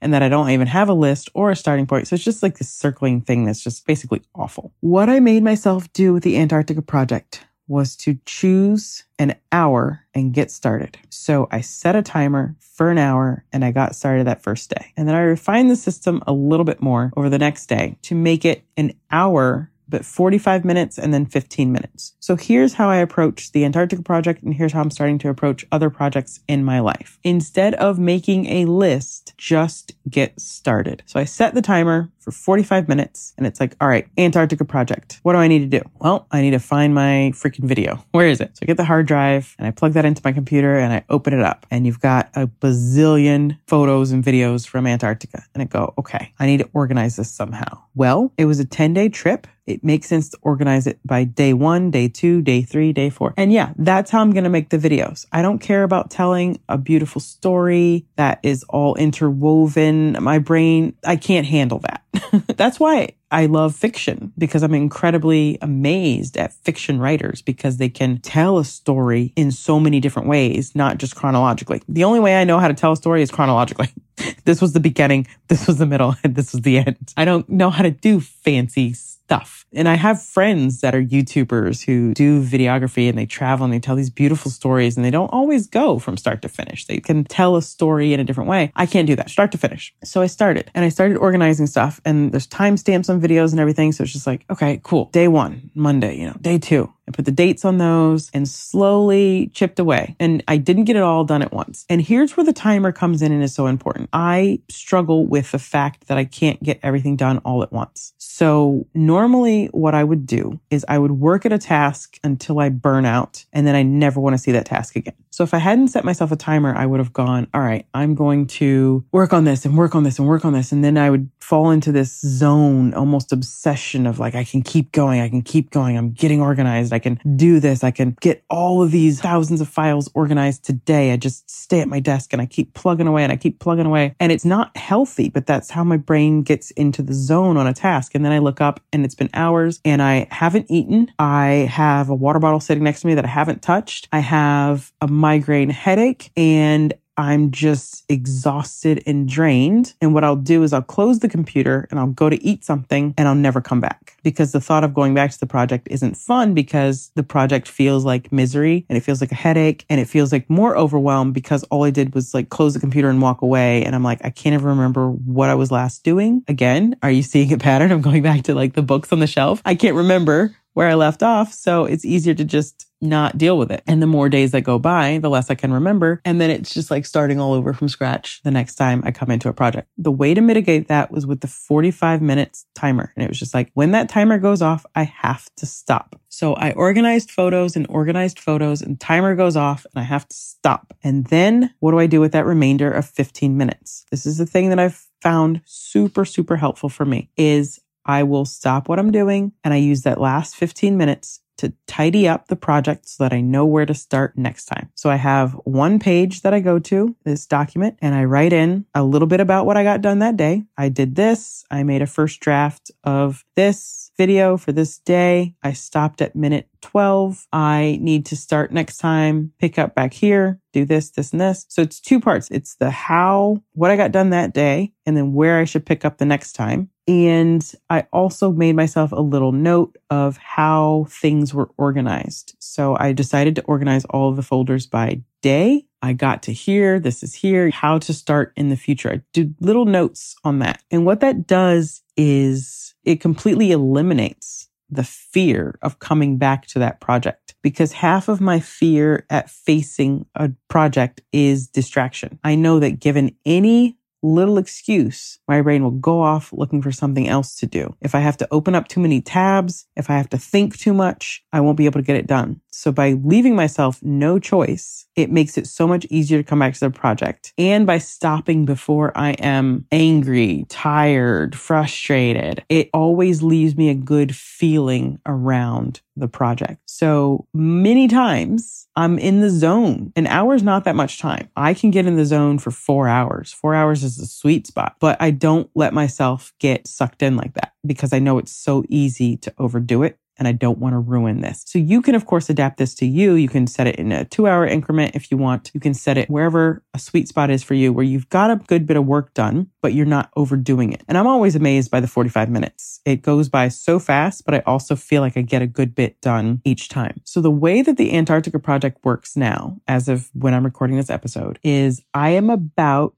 and 0.00 0.12
that 0.12 0.22
I 0.22 0.28
don't 0.28 0.50
even 0.50 0.66
have 0.66 0.88
a 0.88 0.94
list 0.94 1.30
or 1.34 1.50
a 1.50 1.56
starting 1.56 1.86
point. 1.86 2.08
So 2.08 2.14
it's 2.14 2.24
just 2.24 2.42
like 2.42 2.58
this 2.58 2.68
circling 2.68 3.20
thing 3.20 3.44
that's 3.44 3.62
just 3.62 3.86
basically 3.86 4.22
awful. 4.34 4.72
What 4.80 5.08
I 5.08 5.20
made 5.20 5.42
myself 5.42 5.92
do 5.92 6.12
with 6.12 6.22
the 6.22 6.36
Antarctica 6.36 6.82
project 6.82 7.44
was 7.68 7.96
to 7.96 8.18
choose 8.26 9.04
an 9.18 9.34
hour 9.50 10.04
and 10.14 10.34
get 10.34 10.50
started. 10.50 10.98
So 11.08 11.48
I 11.50 11.62
set 11.62 11.96
a 11.96 12.02
timer 12.02 12.54
for 12.58 12.90
an 12.90 12.98
hour 12.98 13.44
and 13.52 13.64
I 13.64 13.70
got 13.70 13.94
started 13.94 14.26
that 14.26 14.42
first 14.42 14.68
day. 14.70 14.92
And 14.96 15.08
then 15.08 15.14
I 15.14 15.20
refined 15.20 15.70
the 15.70 15.76
system 15.76 16.22
a 16.26 16.32
little 16.32 16.64
bit 16.64 16.82
more 16.82 17.12
over 17.16 17.30
the 17.30 17.38
next 17.38 17.66
day 17.66 17.96
to 18.02 18.14
make 18.14 18.44
it 18.44 18.64
an 18.76 18.92
hour 19.10 19.70
but 19.92 20.04
45 20.04 20.64
minutes 20.64 20.98
and 20.98 21.14
then 21.14 21.26
15 21.26 21.70
minutes. 21.70 22.14
So 22.18 22.34
here's 22.34 22.72
how 22.74 22.88
I 22.88 22.96
approach 22.96 23.52
the 23.52 23.64
Antarctica 23.64 24.02
project 24.02 24.42
and 24.42 24.54
here's 24.54 24.72
how 24.72 24.80
I'm 24.80 24.90
starting 24.90 25.18
to 25.18 25.28
approach 25.28 25.66
other 25.70 25.90
projects 25.90 26.40
in 26.48 26.64
my 26.64 26.80
life. 26.80 27.18
Instead 27.22 27.74
of 27.74 27.98
making 27.98 28.46
a 28.46 28.64
list, 28.64 29.34
just 29.36 29.92
get 30.08 30.40
started. 30.40 31.02
So 31.06 31.20
I 31.20 31.24
set 31.24 31.54
the 31.54 31.62
timer 31.62 32.10
for 32.22 32.30
45 32.30 32.88
minutes 32.88 33.34
and 33.36 33.46
it's 33.46 33.60
like, 33.60 33.76
all 33.80 33.88
right, 33.88 34.06
Antarctica 34.16 34.64
project. 34.64 35.20
What 35.22 35.32
do 35.32 35.38
I 35.38 35.48
need 35.48 35.70
to 35.70 35.78
do? 35.78 35.82
Well, 35.98 36.26
I 36.30 36.40
need 36.40 36.52
to 36.52 36.58
find 36.58 36.94
my 36.94 37.32
freaking 37.34 37.64
video. 37.64 38.04
Where 38.12 38.28
is 38.28 38.40
it? 38.40 38.56
So 38.56 38.60
I 38.62 38.66
get 38.66 38.76
the 38.76 38.84
hard 38.84 39.06
drive 39.06 39.54
and 39.58 39.66
I 39.66 39.70
plug 39.70 39.92
that 39.92 40.04
into 40.04 40.22
my 40.24 40.32
computer 40.32 40.78
and 40.78 40.92
I 40.92 41.04
open 41.08 41.32
it 41.32 41.42
up 41.42 41.66
and 41.70 41.86
you've 41.86 42.00
got 42.00 42.30
a 42.34 42.46
bazillion 42.46 43.58
photos 43.66 44.10
and 44.12 44.24
videos 44.24 44.66
from 44.66 44.86
Antarctica 44.86 45.44
and 45.54 45.62
I 45.62 45.66
go, 45.66 45.94
okay, 45.98 46.32
I 46.38 46.46
need 46.46 46.58
to 46.58 46.68
organize 46.72 47.16
this 47.16 47.30
somehow. 47.30 47.82
Well, 47.94 48.32
it 48.38 48.46
was 48.46 48.60
a 48.60 48.64
10 48.64 48.94
day 48.94 49.08
trip 49.08 49.46
it 49.66 49.84
makes 49.84 50.08
sense 50.08 50.28
to 50.30 50.38
organize 50.42 50.86
it 50.86 50.98
by 51.04 51.24
day 51.24 51.52
one, 51.52 51.90
day 51.90 52.08
two, 52.08 52.42
day 52.42 52.62
three, 52.62 52.92
day 52.92 53.10
four. 53.10 53.32
And 53.36 53.52
yeah, 53.52 53.72
that's 53.76 54.10
how 54.10 54.20
I'm 54.20 54.32
going 54.32 54.44
to 54.44 54.50
make 54.50 54.70
the 54.70 54.78
videos. 54.78 55.26
I 55.32 55.42
don't 55.42 55.60
care 55.60 55.84
about 55.84 56.10
telling 56.10 56.60
a 56.68 56.76
beautiful 56.76 57.20
story 57.20 58.06
that 58.16 58.40
is 58.42 58.64
all 58.68 58.96
interwoven. 58.96 60.16
My 60.20 60.38
brain, 60.38 60.96
I 61.04 61.16
can't 61.16 61.46
handle 61.46 61.78
that. 61.80 62.02
That's 62.56 62.78
why 62.78 63.10
I 63.30 63.46
love 63.46 63.74
fiction 63.74 64.32
because 64.36 64.62
I'm 64.62 64.74
incredibly 64.74 65.58
amazed 65.62 66.36
at 66.36 66.52
fiction 66.52 67.00
writers 67.00 67.42
because 67.42 67.78
they 67.78 67.88
can 67.88 68.18
tell 68.18 68.58
a 68.58 68.64
story 68.64 69.32
in 69.36 69.50
so 69.50 69.80
many 69.80 70.00
different 70.00 70.28
ways, 70.28 70.74
not 70.74 70.98
just 70.98 71.16
chronologically. 71.16 71.82
The 71.88 72.04
only 72.04 72.20
way 72.20 72.40
I 72.40 72.44
know 72.44 72.58
how 72.58 72.68
to 72.68 72.74
tell 72.74 72.92
a 72.92 72.96
story 72.96 73.22
is 73.22 73.30
chronologically. 73.30 73.88
this 74.44 74.60
was 74.60 74.72
the 74.72 74.80
beginning, 74.80 75.26
this 75.48 75.66
was 75.66 75.78
the 75.78 75.86
middle, 75.86 76.14
and 76.22 76.34
this 76.36 76.52
was 76.52 76.62
the 76.62 76.78
end. 76.78 77.14
I 77.16 77.24
don't 77.24 77.48
know 77.48 77.70
how 77.70 77.82
to 77.82 77.90
do 77.90 78.20
fancy 78.20 78.94
stuff. 79.32 79.64
And 79.72 79.88
I 79.88 79.94
have 79.94 80.22
friends 80.22 80.82
that 80.82 80.94
are 80.94 81.02
YouTubers 81.02 81.86
who 81.86 82.12
do 82.12 82.44
videography 82.44 83.08
and 83.08 83.16
they 83.16 83.24
travel 83.24 83.64
and 83.64 83.72
they 83.72 83.80
tell 83.80 83.96
these 83.96 84.10
beautiful 84.10 84.50
stories 84.50 84.94
and 84.96 85.06
they 85.06 85.10
don't 85.10 85.32
always 85.32 85.66
go 85.66 85.98
from 85.98 86.18
start 86.18 86.42
to 86.42 86.50
finish. 86.50 86.84
They 86.84 86.98
can 86.98 87.24
tell 87.24 87.56
a 87.56 87.62
story 87.62 88.12
in 88.12 88.20
a 88.20 88.24
different 88.24 88.50
way. 88.50 88.72
I 88.76 88.84
can't 88.84 89.06
do 89.06 89.16
that 89.16 89.30
start 89.30 89.50
to 89.52 89.58
finish. 89.58 89.94
So 90.04 90.20
I 90.20 90.26
started 90.26 90.70
and 90.74 90.84
I 90.84 90.90
started 90.90 91.16
organizing 91.16 91.66
stuff 91.66 91.98
and 92.04 92.30
there's 92.30 92.46
timestamps 92.46 93.08
on 93.08 93.22
videos 93.22 93.52
and 93.52 93.60
everything. 93.60 93.92
So 93.92 94.04
it's 94.04 94.12
just 94.12 94.26
like, 94.26 94.44
okay, 94.50 94.80
cool. 94.82 95.06
Day 95.12 95.28
one, 95.28 95.70
Monday, 95.74 96.18
you 96.18 96.26
know, 96.26 96.36
day 96.42 96.58
two, 96.58 96.92
I 97.08 97.10
put 97.10 97.24
the 97.24 97.32
dates 97.32 97.64
on 97.64 97.78
those 97.78 98.30
and 98.32 98.48
slowly 98.48 99.50
chipped 99.54 99.78
away. 99.78 100.14
And 100.20 100.42
I 100.46 100.56
didn't 100.56 100.84
get 100.84 100.96
it 100.96 101.02
all 101.02 101.24
done 101.24 101.42
at 101.42 101.52
once. 101.52 101.84
And 101.88 102.00
here's 102.00 102.36
where 102.36 102.44
the 102.44 102.52
timer 102.52 102.92
comes 102.92 103.22
in 103.22 103.32
and 103.32 103.42
is 103.42 103.54
so 103.54 103.66
important. 103.66 104.08
I 104.12 104.60
struggle 104.68 105.26
with 105.26 105.50
the 105.50 105.58
fact 105.58 106.06
that 106.08 106.18
I 106.18 106.24
can't 106.24 106.62
get 106.62 106.78
everything 106.82 107.16
done 107.16 107.38
all 107.38 107.62
at 107.62 107.72
once. 107.72 108.14
So 108.18 108.86
normally 108.94 109.66
what 109.66 109.94
I 109.94 110.04
would 110.04 110.26
do 110.26 110.60
is 110.70 110.84
I 110.88 110.98
would 110.98 111.12
work 111.12 111.44
at 111.44 111.52
a 111.52 111.58
task 111.58 112.18
until 112.22 112.60
I 112.60 112.68
burn 112.68 113.04
out 113.04 113.44
and 113.52 113.66
then 113.66 113.74
I 113.74 113.82
never 113.82 114.20
want 114.20 114.34
to 114.34 114.38
see 114.38 114.52
that 114.52 114.66
task 114.66 114.96
again. 114.96 115.14
So 115.32 115.44
if 115.44 115.54
I 115.54 115.58
hadn't 115.58 115.88
set 115.88 116.04
myself 116.04 116.30
a 116.30 116.36
timer, 116.36 116.74
I 116.76 116.84
would 116.84 117.00
have 117.00 117.14
gone, 117.14 117.48
all 117.54 117.62
right, 117.62 117.86
I'm 117.94 118.14
going 118.14 118.46
to 118.48 119.02
work 119.12 119.32
on 119.32 119.44
this 119.44 119.64
and 119.64 119.78
work 119.78 119.94
on 119.94 120.04
this 120.04 120.18
and 120.18 120.28
work 120.28 120.44
on 120.44 120.52
this. 120.52 120.72
And 120.72 120.84
then 120.84 120.98
I 120.98 121.08
would 121.08 121.30
fall 121.40 121.70
into 121.70 121.90
this 121.90 122.20
zone, 122.20 122.92
almost 122.92 123.32
obsession 123.32 124.06
of 124.06 124.18
like, 124.18 124.34
I 124.34 124.44
can 124.44 124.60
keep 124.60 124.92
going. 124.92 125.22
I 125.22 125.30
can 125.30 125.40
keep 125.40 125.70
going. 125.70 125.96
I'm 125.96 126.12
getting 126.12 126.42
organized. 126.42 126.92
I 126.92 126.98
can 126.98 127.18
do 127.34 127.60
this. 127.60 127.82
I 127.82 127.90
can 127.90 128.14
get 128.20 128.44
all 128.50 128.82
of 128.82 128.90
these 128.90 129.22
thousands 129.22 129.62
of 129.62 129.68
files 129.68 130.10
organized 130.12 130.64
today. 130.64 131.12
I 131.12 131.16
just 131.16 131.50
stay 131.50 131.80
at 131.80 131.88
my 131.88 131.98
desk 131.98 132.34
and 132.34 132.42
I 132.42 132.46
keep 132.46 132.74
plugging 132.74 133.06
away 133.06 133.22
and 133.22 133.32
I 133.32 133.36
keep 133.36 133.58
plugging 133.58 133.86
away. 133.86 134.14
And 134.20 134.32
it's 134.32 134.44
not 134.44 134.76
healthy, 134.76 135.30
but 135.30 135.46
that's 135.46 135.70
how 135.70 135.82
my 135.82 135.96
brain 135.96 136.42
gets 136.42 136.72
into 136.72 137.02
the 137.02 137.14
zone 137.14 137.56
on 137.56 137.66
a 137.66 137.72
task. 137.72 138.14
And 138.14 138.22
then 138.22 138.32
I 138.32 138.38
look 138.38 138.60
up 138.60 138.80
and 138.92 139.02
it's 139.02 139.14
been 139.14 139.30
hours 139.32 139.80
and 139.82 140.02
I 140.02 140.28
haven't 140.30 140.70
eaten. 140.70 141.10
I 141.18 141.70
have 141.70 142.10
a 142.10 142.14
water 142.14 142.38
bottle 142.38 142.60
sitting 142.60 142.84
next 142.84 143.00
to 143.00 143.06
me 143.06 143.14
that 143.14 143.24
I 143.24 143.28
haven't 143.28 143.62
touched. 143.62 144.08
I 144.12 144.18
have 144.18 144.92
a 145.00 145.08
migraine 145.22 145.70
headache 145.70 146.32
and 146.36 146.92
I'm 147.16 147.50
just 147.50 148.04
exhausted 148.08 149.02
and 149.06 149.28
drained. 149.28 149.94
And 150.00 150.14
what 150.14 150.24
I'll 150.24 150.34
do 150.34 150.62
is 150.62 150.72
I'll 150.72 150.82
close 150.82 151.20
the 151.20 151.28
computer 151.28 151.86
and 151.90 152.00
I'll 152.00 152.08
go 152.08 152.28
to 152.28 152.42
eat 152.42 152.64
something 152.64 153.14
and 153.16 153.28
I'll 153.28 153.34
never 153.34 153.60
come 153.60 153.80
back 153.80 154.16
because 154.24 154.50
the 154.50 154.60
thought 154.60 154.82
of 154.82 154.94
going 154.94 155.14
back 155.14 155.30
to 155.30 155.38
the 155.38 155.46
project 155.46 155.86
isn't 155.90 156.16
fun 156.16 156.54
because 156.54 157.12
the 157.14 157.22
project 157.22 157.68
feels 157.68 158.04
like 158.04 158.32
misery 158.32 158.86
and 158.88 158.96
it 158.96 159.02
feels 159.02 159.20
like 159.20 159.30
a 159.30 159.36
headache 159.36 159.84
and 159.88 160.00
it 160.00 160.06
feels 160.06 160.32
like 160.32 160.48
more 160.48 160.76
overwhelmed 160.76 161.34
because 161.34 161.62
all 161.64 161.84
I 161.84 161.90
did 161.90 162.14
was 162.14 162.34
like 162.34 162.48
close 162.48 162.74
the 162.74 162.80
computer 162.80 163.10
and 163.10 163.20
walk 163.20 163.42
away. 163.42 163.84
And 163.84 163.94
I'm 163.94 164.02
like, 164.02 164.24
I 164.24 164.30
can't 164.30 164.54
even 164.54 164.66
remember 164.66 165.10
what 165.10 165.50
I 165.50 165.54
was 165.54 165.70
last 165.70 166.02
doing. 166.02 166.42
Again, 166.48 166.96
are 167.02 167.10
you 167.10 167.22
seeing 167.22 167.52
a 167.52 167.58
pattern? 167.58 167.92
I'm 167.92 168.00
going 168.00 168.22
back 168.22 168.44
to 168.44 168.54
like 168.54 168.72
the 168.72 168.82
books 168.82 169.12
on 169.12 169.20
the 169.20 169.26
shelf. 169.26 169.60
I 169.64 169.74
can't 169.74 169.96
remember 169.96 170.56
where 170.74 170.88
I 170.88 170.94
left 170.94 171.22
off. 171.22 171.52
So 171.52 171.84
it's 171.84 172.04
easier 172.04 172.34
to 172.34 172.44
just 172.44 172.86
not 173.02 173.36
deal 173.36 173.58
with 173.58 173.70
it. 173.70 173.82
And 173.86 174.00
the 174.00 174.06
more 174.06 174.28
days 174.28 174.52
that 174.52 174.60
go 174.62 174.78
by, 174.78 175.18
the 175.18 175.28
less 175.28 175.50
I 175.50 175.56
can 175.56 175.72
remember. 175.72 176.20
And 176.24 176.40
then 176.40 176.50
it's 176.50 176.72
just 176.72 176.90
like 176.90 177.04
starting 177.04 177.40
all 177.40 177.52
over 177.52 177.72
from 177.72 177.88
scratch 177.88 178.40
the 178.44 178.50
next 178.50 178.76
time 178.76 179.02
I 179.04 179.10
come 179.10 179.30
into 179.30 179.48
a 179.48 179.52
project. 179.52 179.88
The 179.98 180.12
way 180.12 180.34
to 180.34 180.40
mitigate 180.40 180.88
that 180.88 181.10
was 181.10 181.26
with 181.26 181.40
the 181.40 181.48
45 181.48 182.22
minutes 182.22 182.64
timer. 182.74 183.12
And 183.16 183.24
it 183.24 183.28
was 183.28 183.40
just 183.40 183.54
like, 183.54 183.70
when 183.74 183.90
that 183.90 184.08
timer 184.08 184.38
goes 184.38 184.62
off, 184.62 184.86
I 184.94 185.02
have 185.02 185.48
to 185.56 185.66
stop. 185.66 186.20
So 186.28 186.54
I 186.54 186.70
organized 186.72 187.30
photos 187.30 187.76
and 187.76 187.86
organized 187.88 188.38
photos 188.38 188.80
and 188.80 188.98
timer 188.98 189.34
goes 189.34 189.56
off 189.56 189.84
and 189.92 190.00
I 190.00 190.06
have 190.06 190.28
to 190.28 190.36
stop. 190.36 190.94
And 191.02 191.26
then 191.26 191.74
what 191.80 191.90
do 191.90 191.98
I 191.98 192.06
do 192.06 192.20
with 192.20 192.32
that 192.32 192.46
remainder 192.46 192.90
of 192.90 193.04
15 193.06 193.56
minutes? 193.56 194.06
This 194.10 194.26
is 194.26 194.38
the 194.38 194.46
thing 194.46 194.70
that 194.70 194.78
I've 194.78 195.06
found 195.20 195.60
super, 195.64 196.24
super 196.24 196.56
helpful 196.56 196.88
for 196.88 197.04
me 197.04 197.30
is 197.36 197.80
I 198.04 198.22
will 198.22 198.44
stop 198.44 198.88
what 198.88 198.98
I'm 198.98 199.12
doing 199.12 199.52
and 199.64 199.72
I 199.72 199.78
use 199.78 200.02
that 200.02 200.20
last 200.20 200.56
15 200.56 200.96
minutes 200.96 201.40
to 201.62 201.72
tidy 201.86 202.26
up 202.26 202.48
the 202.48 202.56
project 202.56 203.08
so 203.08 203.22
that 203.22 203.32
I 203.32 203.40
know 203.40 203.64
where 203.64 203.86
to 203.86 203.94
start 203.94 204.36
next 204.36 204.64
time. 204.64 204.90
So 204.96 205.10
I 205.10 205.16
have 205.16 205.52
one 205.64 206.00
page 206.00 206.42
that 206.42 206.52
I 206.52 206.58
go 206.58 206.80
to, 206.80 207.14
this 207.24 207.46
document, 207.46 207.98
and 208.02 208.16
I 208.16 208.24
write 208.24 208.52
in 208.52 208.84
a 208.94 209.04
little 209.04 209.28
bit 209.28 209.40
about 209.40 209.64
what 209.64 209.76
I 209.76 209.84
got 209.84 210.00
done 210.00 210.18
that 210.20 210.36
day. 210.36 210.64
I 210.76 210.88
did 210.88 211.14
this. 211.14 211.64
I 211.70 211.84
made 211.84 212.02
a 212.02 212.06
first 212.06 212.40
draft 212.40 212.90
of 213.04 213.44
this 213.54 214.10
video 214.16 214.56
for 214.56 214.72
this 214.72 214.98
day. 214.98 215.54
I 215.62 215.72
stopped 215.72 216.20
at 216.20 216.34
minute 216.34 216.68
12. 216.80 217.46
I 217.52 217.98
need 218.00 218.26
to 218.26 218.36
start 218.36 218.72
next 218.72 218.98
time, 218.98 219.52
pick 219.60 219.78
up 219.78 219.94
back 219.94 220.12
here, 220.12 220.60
do 220.72 220.84
this, 220.84 221.10
this, 221.10 221.30
and 221.30 221.40
this. 221.40 221.64
So 221.68 221.82
it's 221.82 222.00
two 222.00 222.18
parts. 222.18 222.48
It's 222.50 222.74
the 222.74 222.90
how, 222.90 223.62
what 223.72 223.90
I 223.90 223.96
got 223.96 224.10
done 224.10 224.30
that 224.30 224.52
day, 224.52 224.92
and 225.06 225.16
then 225.16 225.32
where 225.32 225.58
I 225.58 225.64
should 225.64 225.86
pick 225.86 226.04
up 226.04 226.18
the 226.18 226.24
next 226.24 226.54
time. 226.54 226.90
And 227.08 227.72
I 227.90 228.06
also 228.12 228.52
made 228.52 228.76
myself 228.76 229.12
a 229.12 229.20
little 229.20 229.52
note 229.52 229.96
of 230.08 230.36
how 230.36 231.06
things 231.08 231.52
were 231.52 231.70
organized. 231.76 232.54
So 232.60 232.96
I 232.98 233.12
decided 233.12 233.56
to 233.56 233.64
organize 233.64 234.04
all 234.06 234.28
of 234.28 234.36
the 234.36 234.42
folders 234.42 234.86
by 234.86 235.22
day. 235.40 235.86
I 236.00 236.12
got 236.12 236.42
to 236.44 236.52
here, 236.52 237.00
this 237.00 237.22
is 237.22 237.34
here, 237.34 237.70
how 237.70 237.98
to 238.00 238.12
start 238.12 238.52
in 238.56 238.68
the 238.68 238.76
future. 238.76 239.10
I 239.10 239.22
did 239.32 239.54
little 239.60 239.84
notes 239.84 240.36
on 240.44 240.60
that. 240.60 240.82
And 240.90 241.04
what 241.04 241.20
that 241.20 241.46
does 241.46 242.02
is 242.16 242.94
it 243.04 243.20
completely 243.20 243.72
eliminates 243.72 244.68
the 244.90 245.04
fear 245.04 245.78
of 245.82 245.98
coming 245.98 246.36
back 246.36 246.66
to 246.66 246.78
that 246.78 247.00
project 247.00 247.54
because 247.62 247.92
half 247.92 248.28
of 248.28 248.40
my 248.40 248.60
fear 248.60 249.24
at 249.30 249.48
facing 249.48 250.26
a 250.34 250.50
project 250.68 251.22
is 251.32 251.66
distraction. 251.66 252.38
I 252.44 252.56
know 252.56 252.78
that 252.80 253.00
given 253.00 253.34
any 253.46 253.96
little 254.22 254.58
excuse, 254.58 255.38
my 255.48 255.60
brain 255.60 255.82
will 255.82 255.90
go 255.90 256.22
off 256.22 256.52
looking 256.52 256.80
for 256.80 256.92
something 256.92 257.28
else 257.28 257.56
to 257.56 257.66
do. 257.66 257.94
If 258.00 258.14
I 258.14 258.20
have 258.20 258.36
to 258.38 258.48
open 258.50 258.74
up 258.74 258.88
too 258.88 259.00
many 259.00 259.20
tabs, 259.20 259.86
if 259.96 260.08
I 260.10 260.16
have 260.16 260.28
to 260.30 260.38
think 260.38 260.78
too 260.78 260.94
much, 260.94 261.44
I 261.52 261.60
won't 261.60 261.76
be 261.76 261.86
able 261.86 262.00
to 262.00 262.06
get 262.06 262.16
it 262.16 262.26
done. 262.26 262.60
So 262.70 262.92
by 262.92 263.12
leaving 263.12 263.54
myself 263.54 264.02
no 264.02 264.38
choice, 264.38 265.06
it 265.16 265.30
makes 265.30 265.58
it 265.58 265.66
so 265.66 265.86
much 265.86 266.06
easier 266.06 266.38
to 266.38 266.48
come 266.48 266.60
back 266.60 266.74
to 266.74 266.80
the 266.80 266.90
project. 266.90 267.52
And 267.58 267.86
by 267.86 267.98
stopping 267.98 268.64
before 268.64 269.16
I 269.16 269.32
am 269.32 269.86
angry, 269.92 270.66
tired, 270.68 271.54
frustrated, 271.54 272.64
it 272.68 272.88
always 272.94 273.42
leaves 273.42 273.76
me 273.76 273.90
a 273.90 273.94
good 273.94 274.34
feeling 274.34 275.18
around 275.26 276.00
the 276.16 276.28
project. 276.28 276.80
So 276.86 277.46
many 277.54 278.08
times 278.08 278.88
I'm 278.96 279.18
in 279.18 279.40
the 279.40 279.50
zone. 279.50 280.12
An 280.16 280.26
hour 280.26 280.54
is 280.54 280.62
not 280.62 280.84
that 280.84 280.96
much 280.96 281.18
time. 281.18 281.48
I 281.56 281.74
can 281.74 281.90
get 281.90 282.06
in 282.06 282.16
the 282.16 282.26
zone 282.26 282.58
for 282.58 282.70
four 282.70 283.08
hours. 283.08 283.52
Four 283.52 283.74
hours 283.74 284.04
is 284.04 284.18
a 284.18 284.26
sweet 284.26 284.66
spot, 284.66 284.96
but 285.00 285.16
I 285.20 285.30
don't 285.30 285.70
let 285.74 285.94
myself 285.94 286.52
get 286.58 286.86
sucked 286.86 287.22
in 287.22 287.36
like 287.36 287.54
that 287.54 287.72
because 287.86 288.12
I 288.12 288.18
know 288.18 288.38
it's 288.38 288.52
so 288.52 288.84
easy 288.88 289.36
to 289.38 289.54
overdo 289.58 290.02
it 290.02 290.18
and 290.38 290.48
I 290.48 290.52
don't 290.52 290.78
want 290.78 290.94
to 290.94 290.98
ruin 290.98 291.40
this. 291.40 291.62
So 291.66 291.78
you 291.78 292.02
can, 292.02 292.14
of 292.14 292.26
course, 292.26 292.48
adapt 292.50 292.78
this 292.78 292.94
to 292.96 293.06
you. 293.06 293.34
You 293.34 293.48
can 293.48 293.66
set 293.66 293.86
it 293.86 293.96
in 293.96 294.12
a 294.12 294.24
two 294.24 294.46
hour 294.46 294.66
increment 294.66 295.14
if 295.14 295.30
you 295.30 295.36
want. 295.36 295.70
You 295.74 295.80
can 295.80 295.94
set 295.94 296.18
it 296.18 296.30
wherever 296.30 296.82
a 296.94 296.98
sweet 296.98 297.28
spot 297.28 297.50
is 297.50 297.62
for 297.62 297.74
you, 297.74 297.92
where 297.92 298.04
you've 298.04 298.28
got 298.28 298.50
a 298.50 298.56
good 298.56 298.86
bit 298.86 298.96
of 298.96 299.06
work 299.06 299.34
done, 299.34 299.68
but 299.80 299.94
you're 299.94 300.06
not 300.06 300.30
overdoing 300.36 300.92
it. 300.92 301.02
And 301.08 301.18
I'm 301.18 301.26
always 301.26 301.54
amazed 301.54 301.90
by 301.90 302.00
the 302.00 302.08
45 302.08 302.50
minutes. 302.50 303.00
It 303.04 303.22
goes 303.22 303.48
by 303.48 303.68
so 303.68 303.98
fast, 303.98 304.44
but 304.44 304.54
I 304.54 304.62
also 304.66 304.96
feel 304.96 305.22
like 305.22 305.36
I 305.36 305.42
get 305.42 305.62
a 305.62 305.66
good 305.66 305.94
bit 305.94 306.20
done 306.20 306.60
each 306.64 306.88
time. 306.88 307.20
So 307.24 307.40
the 307.40 307.50
way 307.50 307.82
that 307.82 307.96
the 307.96 308.14
Antarctica 308.16 308.58
project 308.58 308.98
works 309.04 309.36
now, 309.36 309.80
as 309.88 310.08
of 310.08 310.30
when 310.32 310.54
I'm 310.54 310.64
recording 310.64 310.96
this 310.96 311.10
episode, 311.10 311.58
is 311.62 312.02
I 312.14 312.30
am 312.30 312.50
about 312.50 313.14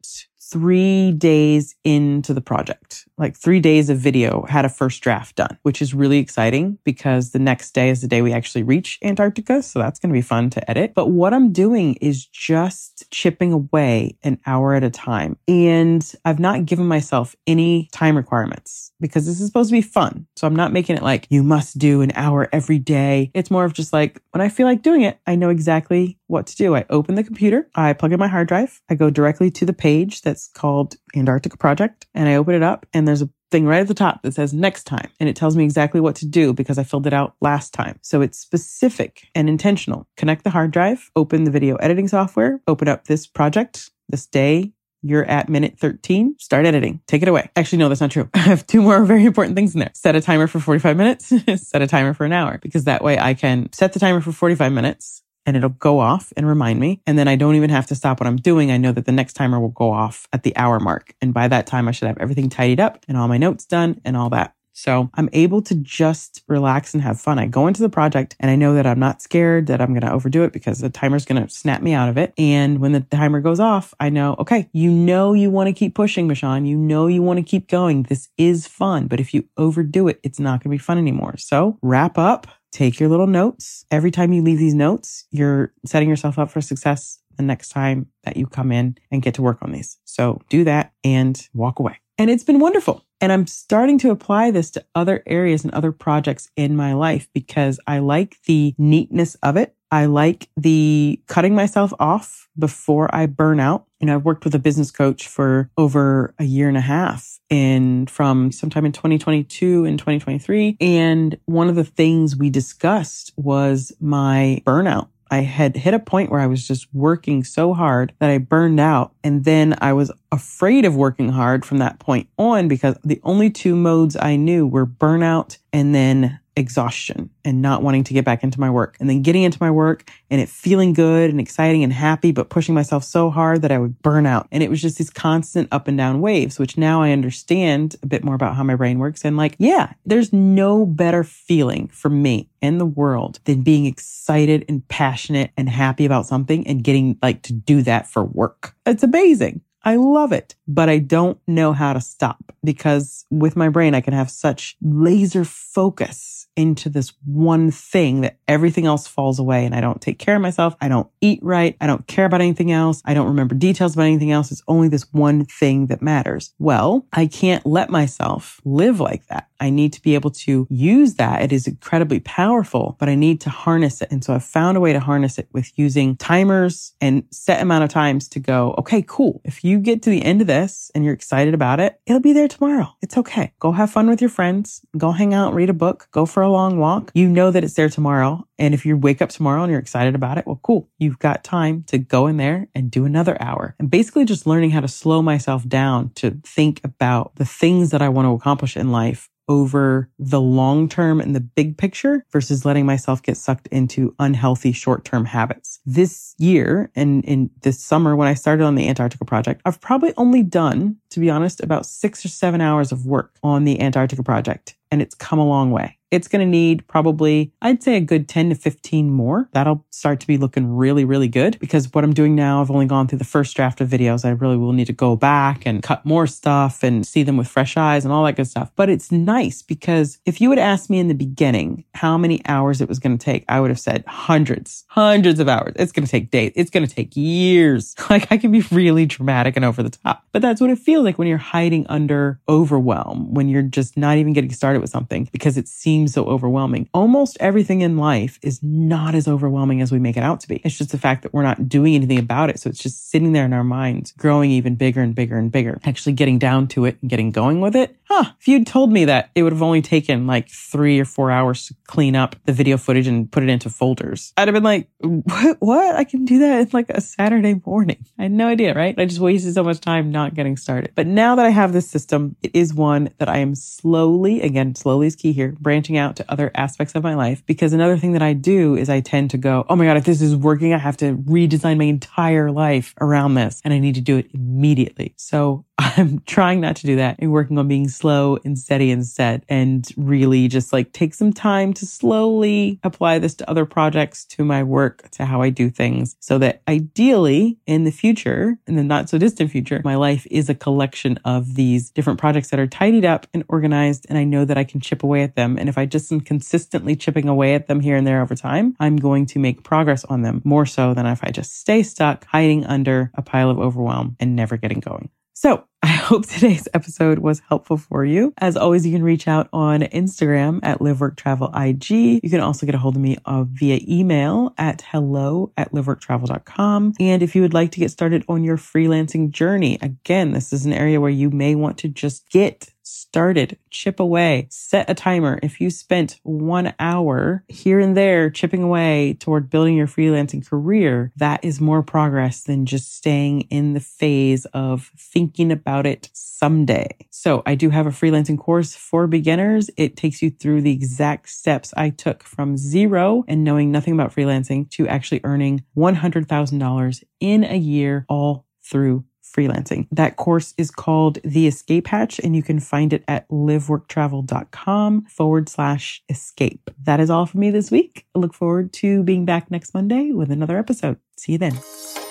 three 0.50 1.12
days 1.12 1.74
into 1.85 2.35
the 2.35 2.40
project, 2.40 3.07
like 3.16 3.37
three 3.37 3.61
days 3.61 3.90
of 3.90 3.98
video, 3.98 4.44
had 4.48 4.64
a 4.64 4.68
first 4.68 5.03
draft 5.03 5.37
done, 5.37 5.59
which 5.62 5.81
is 5.81 5.94
really 5.94 6.18
exciting 6.18 6.79
because 6.85 7.31
the 7.31 7.38
next 7.38 7.72
day 7.72 7.90
is 7.90 8.00
the 8.00 8.09
day 8.09 8.22
we 8.22 8.33
actually 8.33 8.62
reach 8.62 8.98
Antarctica. 9.03 9.62
So 9.62 9.79
that's 9.79 9.98
going 9.98 10.11
to 10.11 10.18
be 10.18 10.22
fun 10.22 10.50
to 10.50 10.70
edit. 10.70 10.94
But 10.94 11.09
what 11.09 11.33
I'm 11.33 11.53
doing 11.53 11.94
is 11.96 12.27
just 12.27 13.11
chipping 13.11 13.53
away 13.53 14.16
an 14.22 14.40
hour 14.46 14.74
at 14.74 14.85
a 14.85 14.90
time. 14.90 15.37
And 15.46 16.12
I've 16.24 16.40
not 16.40 16.66
given 16.66 16.87
myself 16.87 17.37
any 17.46 17.88
time 17.92 18.16
requirements 18.16 18.92
because 19.00 19.27
this 19.27 19.40
is 19.40 19.46
supposed 19.46 19.70
to 19.70 19.77
be 19.77 19.83
fun. 19.83 20.27
So 20.37 20.46
I'm 20.46 20.57
not 20.57 20.72
making 20.72 20.96
it 20.96 21.03
like 21.03 21.27
you 21.31 21.42
must 21.42 21.79
do 21.79 22.00
an 22.00 22.12
hour 22.14 22.48
every 22.53 22.79
day. 22.79 23.31
It's 23.35 23.50
more 23.50 23.64
of 23.64 23.74
just 23.74 23.92
like 23.92 24.20
when 24.33 24.40
I 24.40 24.48
feel 24.48 24.66
like 24.66 24.83
doing 24.83 25.03
it, 25.03 25.18
I 25.27 25.37
know 25.37 25.50
exactly 25.50 26.18
what 26.27 26.46
to 26.48 26.57
do. 26.57 26.74
I 26.74 26.85
open 26.90 27.14
the 27.14 27.22
computer, 27.22 27.68
I 27.74 27.92
plug 27.92 28.12
in 28.12 28.18
my 28.18 28.29
hard 28.29 28.48
drive, 28.48 28.81
I 28.88 28.94
go 28.94 29.11
directly 29.11 29.50
to 29.53 29.64
the 29.64 29.72
page 29.72 30.22
that's 30.22 30.48
called 30.48 30.96
Antarctica 31.14 31.57
Project, 31.57 32.07
and 32.14 32.29
I 32.29 32.35
open 32.35 32.55
it 32.55 32.62
up, 32.62 32.87
and 32.92 33.04
there's 33.07 33.23
a 33.23 33.29
thing 33.51 33.67
right 33.67 33.81
at 33.81 33.88
the 33.88 33.95
top 33.95 34.23
that 34.23 34.35
says 34.35 34.53
next 34.53 34.85
time. 34.85 35.11
And 35.21 35.29
it 35.29 35.37
tells 35.37 35.57
me 35.57 35.64
exactly 35.64 36.01
what 36.01 36.17
to 36.17 36.27
do 36.27 36.53
because 36.53 36.79
I 36.79 36.85
filled 36.85 37.07
it 37.07 37.12
out 37.12 37.35
last 37.40 37.73
time. 37.73 37.99
So 38.03 38.21
it's 38.21 38.38
specific 38.38 39.29
and 39.35 39.49
intentional. 39.49 40.07
Connect 40.17 40.45
the 40.45 40.51
hard 40.51 40.71
drive, 40.71 41.11
open 41.14 41.45
the 41.45 41.51
video 41.51 41.77
editing 41.77 42.09
software, 42.09 42.61
open 42.67 42.88
up 42.88 43.07
this 43.07 43.27
project, 43.27 43.90
this 44.09 44.27
day, 44.27 44.73
you're 45.05 45.25
at 45.27 45.51
minute 45.51 45.79
13, 45.79 46.37
start 46.38 46.64
editing. 46.64 47.01
Take 47.07 47.23
it 47.23 47.29
away. 47.29 47.51
Actually, 47.57 47.79
no, 47.79 47.90
that's 47.90 48.01
not 48.01 48.11
true. 48.11 48.29
I 48.35 48.38
have 48.38 48.67
two 48.67 48.81
more 48.81 49.05
very 49.05 49.27
important 49.27 49.55
things 49.55 49.75
in 49.75 49.81
there. 49.81 49.90
Set 49.95 50.17
a 50.17 50.21
timer 50.21 50.47
for 50.47 50.61
45 50.61 50.97
minutes, 50.97 51.33
set 51.57 51.83
a 51.83 51.87
timer 51.87 52.14
for 52.14 52.25
an 52.25 52.33
hour, 52.33 52.59
because 52.62 52.85
that 52.85 53.05
way 53.05 53.19
I 53.19 53.35
can 53.35 53.71
set 53.73 53.93
the 53.93 54.01
timer 54.01 54.21
for 54.21 54.33
45 54.33 54.73
minutes 54.73 55.23
and 55.46 55.57
it'll 55.57 55.70
go 55.70 56.00
off 56.00 56.33
and 56.37 56.46
remind 56.46 56.80
me. 56.80 57.00
And 57.07 57.18
then 57.18 57.28
I 57.28 57.37
don't 57.37 57.57
even 57.57 57.70
have 57.70 57.87
to 57.88 57.94
stop 57.94 58.20
what 58.20 58.26
I'm 58.26 58.37
doing. 58.37 58.70
I 58.70 58.76
know 58.76 58.92
that 58.92 59.07
the 59.07 59.12
next 59.12 59.35
timer 59.35 59.61
will 59.61 59.68
go 59.68 59.90
off 59.92 60.28
at 60.33 60.42
the 60.42 60.57
hour 60.57 60.80
mark. 60.80 61.14
And 61.20 61.35
by 61.35 61.48
that 61.48 61.66
time, 61.66 61.88
I 61.88 61.92
should 61.92 62.09
have 62.09 62.18
everything 62.18 62.48
tidied 62.48 62.80
up 62.80 63.04
and 63.09 63.16
all 63.16 63.28
my 63.28 63.38
notes 63.38 63.64
done 63.64 64.00
and 64.04 64.16
all 64.16 64.30
that. 64.30 64.54
So 64.76 65.09
I'm 65.14 65.28
able 65.33 65.62
to 65.62 65.74
just 65.76 66.42
relax 66.48 66.94
and 66.94 67.02
have 67.02 67.20
fun. 67.20 67.38
I 67.38 67.46
go 67.46 67.68
into 67.68 67.80
the 67.80 67.88
project 67.88 68.35
and 68.40 68.50
I 68.50 68.57
know 68.57 68.74
that 68.74 68.87
I'm 68.87 68.98
not 68.98 69.22
scared 69.22 69.68
that 69.68 69.80
I'm 69.80 69.90
going 69.90 70.00
to 70.00 70.12
overdo 70.12 70.42
it 70.42 70.52
because 70.52 70.80
the 70.80 70.90
timer's 70.90 71.24
going 71.24 71.40
to 71.40 71.48
snap 71.48 71.80
me 71.80 71.92
out 71.92 72.09
of 72.09 72.18
it. 72.18 72.35
And 72.37 72.80
when 72.80 72.90
the 72.90 73.00
timer 73.00 73.40
goes 73.40 73.61
off, 73.61 73.94
I 74.00 74.09
know, 74.11 74.35
okay, 74.40 74.68
you 74.72 74.90
know, 74.90 75.33
you 75.33 75.48
want 75.48 75.68
to 75.68 75.72
keep 75.72 75.94
pushing, 75.94 76.26
Michon. 76.26 76.66
You 76.66 76.76
know, 76.76 77.07
you 77.07 77.22
want 77.22 77.38
to 77.38 77.44
keep 77.44 77.68
going. 77.68 78.02
This 78.02 78.28
is 78.37 78.66
fun. 78.66 79.07
But 79.07 79.20
if 79.20 79.33
you 79.33 79.44
overdo 79.57 80.09
it, 80.09 80.18
it's 80.24 80.40
not 80.40 80.54
going 80.54 80.70
to 80.72 80.76
be 80.76 80.78
fun 80.78 80.98
anymore. 80.98 81.37
So 81.37 81.78
wrap 81.80 82.18
up, 82.18 82.48
take 82.75 83.01
your 83.01 83.09
little 83.09 83.27
notes. 83.27 83.87
Every 83.91 84.11
time 84.11 84.33
you 84.33 84.43
leave 84.43 84.59
these 84.59 84.75
notes, 84.75 85.27
you're 85.31 85.73
setting 85.87 86.09
yourself 86.09 86.39
up 86.39 86.51
for 86.51 86.61
success 86.61 87.21
the 87.37 87.43
next 87.43 87.71
time 87.71 88.07
that 88.25 88.37
you 88.37 88.47
come 88.47 88.71
in 88.71 88.99
and 89.11 89.23
get 89.23 89.35
to 89.35 89.43
work 89.43 89.59
on 89.63 89.73
these. 89.73 89.97
So 90.05 90.41
do 90.51 90.65
that 90.65 90.93
and 91.03 91.49
walk 91.55 91.79
away. 91.79 92.01
And 92.19 92.31
it's 92.31 92.45
been 92.45 92.61
wonderful. 92.61 93.05
And 93.21 93.33
I'm 93.33 93.47
starting 93.47 93.99
to 94.01 94.11
apply 94.11 94.51
this 94.51 94.71
to 94.73 94.85
other 94.95 95.23
areas 95.27 95.65
and 95.65 95.73
other 95.73 95.93
projects 95.93 96.51
in 96.57 96.77
my 96.77 96.93
life 96.93 97.29
because 97.33 97.81
I 97.87 98.01
like 98.01 98.37
the 98.47 98.75
neatness 98.77 99.37
of 99.37 99.57
it. 99.57 99.75
I 99.94 100.07
like 100.07 100.48
the 100.57 101.20
cutting 101.28 101.54
myself 101.54 101.92
off 102.00 102.48
before 102.59 103.14
I 103.14 103.26
burn 103.26 103.61
out. 103.61 103.87
You 104.00 104.09
know, 104.09 104.16
I've 104.16 104.24
worked 104.24 104.44
with 104.44 104.52
a 104.57 104.59
business 104.59 104.90
coach 104.90 105.28
for 105.28 105.70
over 105.78 106.35
a 106.37 106.42
year 106.42 106.66
and 106.66 106.76
a 106.76 106.80
half 106.80 107.38
and 107.48 108.11
from 108.11 108.50
sometime 108.50 108.87
in 108.87 108.90
2022 108.90 109.85
and 109.85 109.96
2023. 109.96 110.78
And 110.80 111.38
one 111.44 111.68
of 111.68 111.76
the 111.76 111.85
things 111.85 112.35
we 112.35 112.50
discussed 112.50 113.33
was 113.37 113.92
my 114.00 114.61
burnout 114.66 115.11
I 115.35 115.40
had 115.40 115.76
hit 115.76 115.94
a 115.94 115.98
point 115.98 116.30
where 116.30 116.40
I 116.40 116.46
was 116.46 116.66
just 116.66 116.87
working 116.94 117.42
so 117.42 117.74
hard 117.74 118.12
that 118.20 118.30
I 118.30 118.38
burned 118.38 118.78
out. 118.78 119.14
And 119.24 119.44
then 119.44 119.76
I 119.80 119.92
was 119.92 120.12
afraid 120.30 120.85
of 120.85 120.94
working 120.94 121.30
hard 121.30 121.64
from 121.64 121.78
that 121.78 121.98
point 121.98 122.28
on 122.38 122.68
because 122.68 122.96
the 123.04 123.20
only 123.24 123.50
two 123.50 123.74
modes 123.74 124.16
I 124.16 124.37
knew 124.37 124.64
were 124.64 124.87
burnout 124.87 125.59
and 125.72 125.94
then 125.94 126.38
exhaustion 126.57 127.31
and 127.45 127.61
not 127.61 127.83
wanting 127.83 128.05
to 128.05 128.14
get 128.14 128.25
back 128.25 128.45
into 128.45 128.61
my 128.61 128.71
work 128.71 128.97
and 129.01 129.09
then 129.09 129.23
getting 129.23 129.43
into 129.43 129.59
my 129.61 129.71
work 129.71 130.11
and 130.31 130.40
it 130.40 130.49
feeling 130.49 130.93
good 130.93 131.31
and 131.31 131.40
exciting 131.40 131.83
and 131.83 131.93
happy, 131.93 132.33
but 132.33 132.51
pushing 132.51 132.75
myself 132.75 133.05
so 133.05 133.31
hard 133.31 133.62
that 133.62 133.73
I 133.73 133.79
would 133.79 134.01
burn 134.03 134.27
out. 134.27 134.47
And 134.53 134.62
it 134.62 134.71
was 134.71 134.81
just 134.81 134.99
these 134.99 135.11
constant 135.11 135.69
up 135.73 135.88
and 135.88 135.99
down 135.99 136.21
waves, 136.21 136.59
which 136.59 136.79
now 136.79 137.03
I 137.03 137.12
understand 137.12 137.97
a 138.03 138.07
bit 138.07 138.25
more 138.25 138.35
about 138.35 138.57
how 138.57 138.62
my 138.62 138.77
brain 138.77 138.99
works. 138.99 139.25
And 139.25 139.37
like, 139.37 139.57
yeah, 139.59 139.93
there's 140.07 140.33
no 140.33 140.87
better 140.87 141.25
feeling 141.25 141.88
for 141.88 142.09
me 142.09 142.49
in 142.61 142.79
the 142.79 142.87
world 142.87 143.40
than 143.45 143.62
being 143.62 143.87
excited 143.87 144.64
and 144.69 144.87
passionate 144.88 145.51
and 145.57 145.69
happy 145.69 146.05
about 146.05 146.27
something 146.27 146.67
and 146.67 146.85
getting 146.85 147.19
like 147.23 147.43
to 147.43 147.53
do 147.53 147.83
that 147.83 148.07
for 148.07 148.25
work. 148.25 148.75
It's 148.87 149.03
amazing. 149.03 149.61
I 149.85 149.97
love 149.97 150.33
it, 150.33 150.55
but 150.67 150.88
I 150.88 150.99
don't 150.99 151.38
know 151.47 151.75
how 151.75 151.93
to 151.93 152.01
stop 152.01 152.54
because 152.64 153.27
with 153.31 153.57
my 153.57 153.68
brain, 153.68 153.94
I 153.94 154.00
can 154.00 154.14
have 154.14 154.31
such 154.31 154.77
laser 154.83 155.44
focus 155.44 156.35
into 156.57 156.88
this 156.88 157.12
one 157.24 157.70
thing 157.70 158.20
that 158.20 158.38
everything 158.46 158.87
else 158.87 159.07
falls 159.07 159.38
away 159.38 159.64
and 159.64 159.74
I 159.74 159.81
don't 159.81 160.00
take 160.00 160.18
care 160.18 160.37
of 160.37 160.42
myself. 160.42 160.77
I 160.81 160.88
don't 160.88 161.09
eat 161.20 161.40
right. 161.42 161.77
I 161.81 161.87
don't 161.87 162.07
care 162.07 162.27
about 162.27 162.40
anything 162.40 162.70
else. 162.70 163.03
I 163.05 163.14
don't 163.14 163.27
remember 163.27 163.55
details 163.55 163.94
about 163.94 164.05
anything 164.05 164.31
else. 164.31 164.53
It's 164.53 164.62
only 164.68 164.88
this 164.88 165.12
one 165.12 165.44
thing 165.44 165.87
that 165.87 166.03
matters. 166.03 166.55
Well, 166.59 167.07
I 167.12 167.27
can't 167.27 167.66
let 167.66 167.90
myself 167.90 168.61
live 168.64 169.00
like 169.00 169.27
that. 169.27 169.48
I 169.61 169.70
need 169.70 169.92
to 169.94 170.03
be 170.03 170.14
able 170.14 170.31
to 170.31 170.66
use 170.68 171.14
that. 171.14 171.42
It 171.42 171.53
is 171.53 171.66
incredibly 171.66 172.20
powerful, 172.20 172.96
but 172.98 173.09
I 173.09 173.14
need 173.14 173.40
to 173.42 173.50
harness 173.50 174.03
it. 174.03 174.09
And 174.11 174.22
so 174.22 174.35
I've 174.35 174.44
found 174.44 174.77
a 174.77 174.81
way 174.81 174.92
to 174.92 175.00
harness 175.00 175.38
it 175.38 175.48
with 175.53 175.72
using 175.77 176.16
timers 176.16 176.92
and 177.00 177.24
set 177.31 177.62
amount 177.62 177.85
of 177.85 177.90
times 177.90 178.29
to 178.29 178.40
go, 178.40 178.74
okay, 178.79 179.03
cool. 179.07 179.40
If 179.44 179.64
you 179.64 179.79
get 179.79 180.03
to 180.03 180.11
the 180.11 180.22
end 180.22 180.40
of 180.40 180.46
this 180.46 180.90
and 180.94 181.05
you're 181.05 181.14
excited 181.14 181.55
about 181.55 181.81
it, 181.81 181.98
it'll 182.07 182.20
be 182.20 182.33
there 182.33 182.48
tomorrow. 182.55 182.95
It's 183.03 183.17
okay. 183.19 183.53
Go 183.59 183.73
have 183.73 183.90
fun 183.90 184.09
with 184.09 184.21
your 184.21 184.31
friends. 184.31 184.81
Go 184.97 185.12
hang 185.12 185.35
out, 185.35 185.55
read 185.55 185.71
a 185.71 185.75
book, 185.75 186.09
go 186.11 186.27
for 186.27 186.43
a 186.43 186.51
long 186.51 186.79
walk. 186.79 187.11
You 187.14 187.29
know 187.29 187.51
that 187.51 187.64
it's 187.64 187.75
there 187.75 187.88
tomorrow. 187.88 188.47
And 188.59 188.73
if 188.73 188.87
you 188.87 188.97
wake 188.97 189.21
up 189.21 189.31
tomorrow 189.31 189.62
and 189.62 189.71
you're 189.71 189.81
excited 189.81 190.14
about 190.14 190.38
it, 190.38 190.47
well, 190.47 190.61
cool. 190.62 190.88
You've 190.99 191.19
got 191.19 191.45
time 191.45 191.85
to 191.88 191.99
go 191.99 192.27
in 192.27 192.37
there 192.37 192.69
and 192.75 192.90
do 192.90 193.05
another 193.05 193.37
hour. 193.40 193.75
And 193.79 193.90
basically 193.90 194.25
just 194.25 194.47
learning 194.47 194.71
how 194.71 194.81
to 194.81 194.88
slow 194.88 195.23
myself 195.23 195.67
down 195.69 196.11
to 196.17 196.40
think 196.45 196.81
about 196.85 197.35
the 197.37 197.45
things 197.45 197.90
that 197.90 198.03
I 198.03 198.09
want 198.09 198.27
to 198.27 198.33
accomplish 198.33 198.77
in 198.77 198.93
life 198.93 199.29
over 199.48 200.09
the 200.18 200.40
long 200.40 200.88
term 200.88 201.20
and 201.20 201.35
the 201.35 201.40
big 201.40 201.76
picture 201.76 202.24
versus 202.33 202.64
letting 202.64 202.87
myself 202.87 203.22
get 203.22 203.37
sucked 203.37 203.66
into 203.68 204.14
unhealthy 204.18 204.72
short 204.72 205.04
term 205.04 205.24
habits. 205.24 205.80
This 205.85 206.35
year 206.38 206.90
and 206.94 207.24
in 207.24 207.50
this 207.62 207.78
summer, 207.83 208.16
when 208.16 208.28
I 208.28 208.35
started 208.35 208.64
on 208.64 208.74
the 208.74 208.88
Antarctica 208.88 209.24
project, 209.24 209.61
I've 209.64 209.80
probably 209.80 210.12
only 210.16 210.42
done, 210.42 210.96
to 211.11 211.20
be 211.20 211.30
honest, 211.30 211.62
about 211.62 211.87
six 211.87 212.24
or 212.24 212.28
seven 212.28 212.61
hours 212.61 212.92
of 212.92 213.07
work 213.07 213.37
on 213.42 213.64
the 213.64 213.80
Antarctica 213.80 214.22
project. 214.22 214.76
And 214.94 215.02
it's 215.02 215.16
come 215.16 215.40
a 215.40 215.44
long 215.44 215.72
way. 215.72 215.98
It's 216.14 216.28
going 216.28 216.46
to 216.46 216.48
need 216.48 216.87
probably, 216.87 217.52
I'd 217.61 217.83
say 217.83 217.96
a 217.96 218.00
good 218.00 218.28
10 218.28 218.50
to 218.50 218.54
15 218.54 219.11
more. 219.11 219.48
That'll 219.50 219.85
start 219.90 220.20
to 220.20 220.28
be 220.28 220.38
looking 220.38 220.76
really, 220.76 221.04
really 221.04 221.26
good 221.26 221.59
because 221.59 221.92
what 221.92 222.04
I'm 222.04 222.12
doing 222.12 222.37
now, 222.37 222.61
I've 222.61 222.70
only 222.70 222.87
gone 222.87 223.09
through 223.09 223.18
the 223.18 223.24
first 223.24 223.57
draft 223.57 223.80
of 223.80 223.88
videos. 223.88 224.24
I 224.24 224.30
really 224.30 224.57
will 224.57 224.72
need 224.72 224.87
to 224.87 224.92
go 224.92 225.16
back 225.16 225.66
and 225.66 225.83
cut 225.83 226.07
more 226.07 226.28
stuff 226.28 226.85
and 226.85 227.04
see 227.04 227.24
them 227.24 227.37
with 227.37 227.48
fresh 227.48 227.76
eyes 227.76 228.04
and 228.04 228.14
all 228.14 228.24
that 228.26 228.37
good 228.37 228.46
stuff. 228.46 228.70
But 228.76 228.90
it's 228.90 229.11
nice 229.11 229.61
because 229.61 230.20
if 230.24 230.40
you 230.40 230.50
had 230.50 230.59
asked 230.61 230.88
me 230.88 231.00
in 231.00 231.09
the 231.09 231.14
beginning 231.14 231.83
how 231.94 232.16
many 232.16 232.40
hours 232.46 232.80
it 232.80 232.88
was 232.88 233.00
going 233.00 233.18
to 233.18 233.24
take, 233.24 233.44
I 233.48 233.61
would 233.61 233.70
have 233.70 233.80
said 233.80 234.04
hundreds, 234.07 234.85
hundreds 234.87 235.40
of 235.40 235.48
hours. 235.48 235.72
It's 235.74 235.90
going 235.90 236.07
to 236.07 236.11
take 236.11 236.30
days. 236.30 236.52
It's 236.54 236.70
going 236.70 236.87
to 236.87 236.94
take 236.94 237.16
years. 237.16 237.96
Like 238.14 238.30
I 238.30 238.37
can 238.37 238.52
be 238.52 238.61
really 238.70 239.07
dramatic 239.07 239.57
and 239.57 239.64
over 239.64 239.83
the 239.83 239.90
top, 239.90 240.24
but 240.30 240.40
that's 240.40 240.61
what 240.61 240.70
it 240.70 240.78
feels 240.78 241.04
like 241.04 241.18
when 241.18 241.26
you're 241.26 241.38
hiding 241.38 241.85
under 241.88 242.38
overwhelm, 242.48 243.35
when 243.35 243.48
you're 243.48 243.62
just 243.62 243.96
not 243.96 244.18
even 244.18 244.35
getting 244.35 244.52
started 244.52 244.80
with 244.85 244.90
something 244.92 245.29
because 245.33 245.57
it 245.57 245.66
seems 245.66 246.12
so 246.12 246.27
overwhelming. 246.27 246.88
Almost 246.94 247.38
everything 247.40 247.81
in 247.81 247.97
life 247.97 248.38
is 248.42 248.62
not 248.62 249.14
as 249.14 249.27
overwhelming 249.27 249.81
as 249.81 249.90
we 249.90 249.99
make 249.99 250.16
it 250.16 250.23
out 250.23 250.40
to 250.40 250.49
be. 250.49 250.57
It's 250.57 250.79
just 250.79 250.92
the 250.92 250.99
fact 250.99 251.23
that 251.23 251.33
we're 251.33 251.42
not 251.42 251.68
doing 251.68 251.94
anything 251.94 252.18
about 252.18 252.51
it. 252.51 252.61
So 252.61 252.68
it's 252.68 252.83
just 252.83 253.11
sitting 253.11 253.33
there 253.33 253.47
in 253.47 253.53
our 253.53 253.64
minds, 253.64 254.12
growing 254.12 254.51
even 254.51 254.77
bigger 254.77 255.01
and 255.01 255.14
bigger 255.14 255.38
and 255.38 255.51
bigger. 255.51 255.81
Actually 255.85 256.12
getting 256.12 256.38
down 256.38 256.68
to 256.68 256.85
it 256.85 256.99
and 257.01 257.11
getting 257.11 257.33
going 257.33 257.61
with 257.61 257.75
it. 257.75 257.97
Huh. 258.05 258.33
If 258.38 258.47
you'd 258.47 258.66
told 258.66 258.92
me 258.92 259.07
that 259.07 259.31
it 259.35 259.42
would 259.42 259.53
have 259.53 259.62
only 259.62 259.81
taken 259.81 260.27
like 260.27 260.51
three 260.51 261.01
or 261.01 261.07
four 261.07 261.31
hours 261.31 261.66
to 261.66 261.75
clean 261.87 262.14
up 262.14 262.37
the 262.44 262.53
video 262.53 262.77
footage 262.77 263.07
and 263.07 263.33
put 263.33 263.42
it 263.42 263.49
into 263.49 263.70
folders, 263.70 264.33
I'd 264.37 264.47
have 264.47 264.55
been 264.55 264.62
like, 264.62 264.88
what? 265.01 265.57
What? 265.61 265.97
I 265.97 266.05
can 266.05 266.27
do 266.27 266.38
that 266.40 266.61
in 266.61 266.68
like 266.73 266.90
a 266.90 267.01
Saturday 267.01 267.61
morning. 267.64 268.05
I 268.18 268.25
had 268.25 268.33
no 268.33 268.49
idea, 268.49 268.75
right? 268.75 268.94
I 268.99 269.07
just 269.07 269.20
wasted 269.20 269.55
so 269.55 269.64
much 269.64 269.81
time 269.81 270.11
not 270.11 270.35
getting 270.35 270.57
started. 270.57 270.92
But 270.94 271.07
now 271.07 271.35
that 271.37 271.47
I 271.47 271.51
have 271.51 271.73
this 271.73 271.88
system, 271.88 272.37
it 272.42 272.51
is 272.53 272.75
one 272.75 273.11
that 273.18 273.29
I 273.29 273.38
am 273.38 273.55
slowly, 273.55 274.42
again, 274.42 274.74
slowly 274.77 275.07
is 275.07 275.17
key 275.17 275.33
here, 275.33 275.55
branching 275.61 275.97
out 275.97 276.17
to 276.17 276.31
other 276.31 276.51
aspects 276.55 276.95
of 276.95 277.03
my 277.03 277.15
life. 277.15 277.45
Because 277.47 277.73
another 277.73 277.97
thing 277.97 278.13
that 278.13 278.23
I 278.23 278.33
do 278.33 278.77
is 278.77 278.89
I 278.89 279.01
tend 279.01 279.31
to 279.31 279.39
go, 279.39 279.65
Oh 279.69 279.77
my 279.77 279.85
God, 279.85 279.97
if 279.97 280.05
this 280.05 280.21
is 280.21 280.37
working, 280.37 280.73
I 280.73 280.79
have 280.79 280.97
to 280.99 281.17
redesign 281.17 281.79
my 281.79 281.85
entire 281.85 282.51
life 282.51 282.95
around 283.01 283.35
this 283.35 283.61
and 283.65 283.73
I 283.73 283.79
need 283.79 283.95
to 283.95 284.01
do 284.01 284.17
it 284.17 284.31
immediately. 284.33 285.15
So 285.17 285.65
I'm 285.96 286.20
trying 286.26 286.61
not 286.61 286.76
to 286.76 286.87
do 286.87 286.96
that 286.96 287.16
and 287.18 287.33
working 287.33 287.59
on 287.59 287.68
being 287.68 287.88
slow 287.88 288.38
and 288.44 288.59
steady 288.59 288.90
instead 288.90 289.44
and 289.48 289.87
really 289.96 290.48
just 290.48 290.72
like 290.72 290.92
take 290.92 291.14
some 291.14 291.33
time 291.33 291.72
to 291.74 291.87
slowly 291.87 292.78
apply 292.83 293.18
this 293.18 293.35
to 293.37 293.50
other 293.50 293.66
projects, 293.66 294.24
to 294.26 294.44
my 294.44 294.62
work, 294.62 295.09
to 295.11 295.24
how 295.24 295.42
I 295.42 295.50
do 295.50 295.70
things 295.70 296.16
so 296.20 296.38
that 296.38 296.62
ideally 296.68 297.59
in 297.66 297.85
the 297.85 297.90
future, 297.90 298.59
in 298.66 298.76
the 298.76 298.85
not 298.85 299.09
so 299.09 299.18
distant 299.18 299.50
future, 299.50 299.80
my 299.85 299.94
life 299.94 300.26
is 300.30 300.48
a 300.48 300.54
collection 300.54 301.18
of 301.24 301.54
these 301.54 301.90
different 301.90 302.18
projects 302.18 302.50
that 302.50 302.61
are 302.61 302.66
tidied 302.66 303.04
up 303.04 303.26
and 303.33 303.44
organized. 303.48 304.07
And 304.09 304.18
I 304.18 304.24
know 304.24 304.44
that 304.44 304.59
I 304.59 304.64
can 304.64 304.80
chip 304.80 305.02
away 305.02 305.22
at 305.22 305.37
them. 305.37 305.57
And 305.59 305.68
if 305.68 305.78
I 305.78 305.87
just 305.87 306.11
am 306.12 306.20
consistently 306.20 306.96
chipping 306.96 307.28
away 307.28 307.54
at 307.54 307.66
them 307.66 307.80
here 307.80 307.96
and 307.96 308.07
there 308.07 308.22
over 308.22 308.35
time, 308.35 308.76
I'm 308.80 308.96
going 308.96 309.26
to 309.26 309.38
make 309.38 309.64
progress 309.64 310.04
on 310.04 310.22
them 310.22 310.42
more 310.44 310.66
so 310.66 310.94
than 310.94 311.07
if 311.07 311.22
I 311.22 311.30
just 311.30 311.59
stay 311.59 311.83
stuck 311.83 312.24
hiding 312.26 312.64
under 312.66 313.11
a 313.14 313.22
pile 313.22 313.50
of 313.50 313.59
overwhelm 313.59 314.16
and 314.20 314.37
never 314.37 314.57
getting 314.57 314.80
going. 314.80 315.11
So 315.35 315.64
I 315.83 315.88
hope 315.88 316.27
today's 316.27 316.66
episode 316.73 317.18
was 317.18 317.42
helpful 317.49 317.77
for 317.77 318.05
you. 318.07 318.33
As 318.38 318.57
always, 318.57 318.87
you 318.87 318.92
can 318.92 319.03
reach 319.03 319.29
out 319.29 319.49
on 319.53 319.81
Instagram 319.81 320.61
at 320.62 320.81
Live 320.81 321.01
Work 321.01 321.16
Travel 321.16 321.51
IG. 321.55 321.90
You 321.90 322.31
can 322.31 322.40
also 322.40 322.64
get 322.64 322.75
a 322.75 322.79
hold 322.79 322.97
of 322.97 323.03
me 323.03 323.18
uh, 323.27 323.44
via 323.47 323.81
email 323.87 324.55
at 324.57 324.81
hello 324.81 325.53
at 325.59 325.73
liveworktravel.com. 325.73 326.94
And 326.99 327.23
if 327.23 327.37
you 327.37 327.42
would 327.42 327.53
like 327.53 327.70
to 327.73 327.81
get 327.81 327.90
started 327.90 328.25
on 328.29 328.44
your 328.44 328.57
freelancing 328.57 329.31
journey, 329.31 329.79
again, 329.83 330.33
this 330.33 330.55
is 330.55 330.64
an 330.64 330.73
area 330.73 331.01
where 331.01 331.11
you 331.11 331.29
may 331.31 331.55
want 331.55 331.77
to 331.79 331.88
just 331.88 332.31
get 332.31 332.73
started, 332.85 333.59
chip 333.70 333.99
away, 333.99 334.47
set 334.51 334.88
a 334.88 334.94
timer. 334.94 335.38
If 335.42 335.61
you 335.61 335.70
spent 335.70 336.20
one 336.23 336.75
hour 336.79 337.44
here 337.49 337.81
and 337.81 337.97
there 337.97 338.31
chipping 338.31 338.62
away 338.62 339.16
toward 339.18 339.51
building 339.51 339.77
your 339.77 339.87
freelancing 339.87 340.47
career, 340.47 341.12
that 341.16 341.44
is 341.44 341.61
more 341.61 341.83
progress 341.83 342.42
than 342.42 342.66
just 342.66 342.94
staying 342.97 343.42
in 343.42 343.75
the 343.75 343.81
phase 343.81 344.44
of 344.47 344.90
thinking 344.97 345.51
about 345.51 345.87
it 345.87 346.11
someday. 346.12 346.88
So 347.11 347.42
I 347.47 347.55
do 347.55 347.70
have 347.70 347.87
a 347.87 347.90
freelancing 347.90 348.38
course 348.38 348.75
for 348.75 349.07
beginners. 349.07 349.70
It 349.77 349.97
takes 349.97 350.23
you 350.23 350.31
through 350.31 350.62
the 350.62 350.73
exact 350.73 351.29
steps 351.29 351.73
I 351.77 351.90
took 351.90 352.23
from 352.23 352.57
zero 352.57 353.25
and 353.27 353.44
knowing 353.44 353.73
nothing 353.73 353.94
about 353.94 354.14
freelancing 354.14 354.70
to 354.70 354.87
actually 354.88 355.20
earning 355.25 355.64
$100,000 355.77 357.05
in 357.20 357.44
a 357.44 357.57
year 357.57 358.05
all 358.09 358.47
through 358.62 359.05
freelancing. 359.25 359.89
That 359.91 360.17
course 360.17 360.55
is 360.59 360.71
called 360.71 361.19
The 361.25 361.47
Escape 361.47 361.87
Hatch, 361.87 362.19
and 362.21 362.37
you 362.37 362.43
can 362.43 362.61
find 362.61 362.93
it 362.93 363.05
at 363.09 363.29
liveworktravel.com 363.29 365.07
forward 365.07 365.49
slash 365.49 366.03
escape. 366.09 366.71
That 366.83 367.01
is 367.01 367.11
all 367.11 367.27
for 367.27 367.39
me 367.39 367.51
this 367.51 367.71
week. 367.71 368.07
I 368.15 368.19
look 368.19 368.35
forward 368.35 368.73
to 368.75 369.03
being 369.03 369.25
back 369.25 369.51
next 369.51 369.75
Monday 369.75 370.13
with 370.13 370.31
another 370.31 370.59
episode. 370.59 370.99
See 371.17 371.33
you 371.33 371.39
then. 371.39 372.04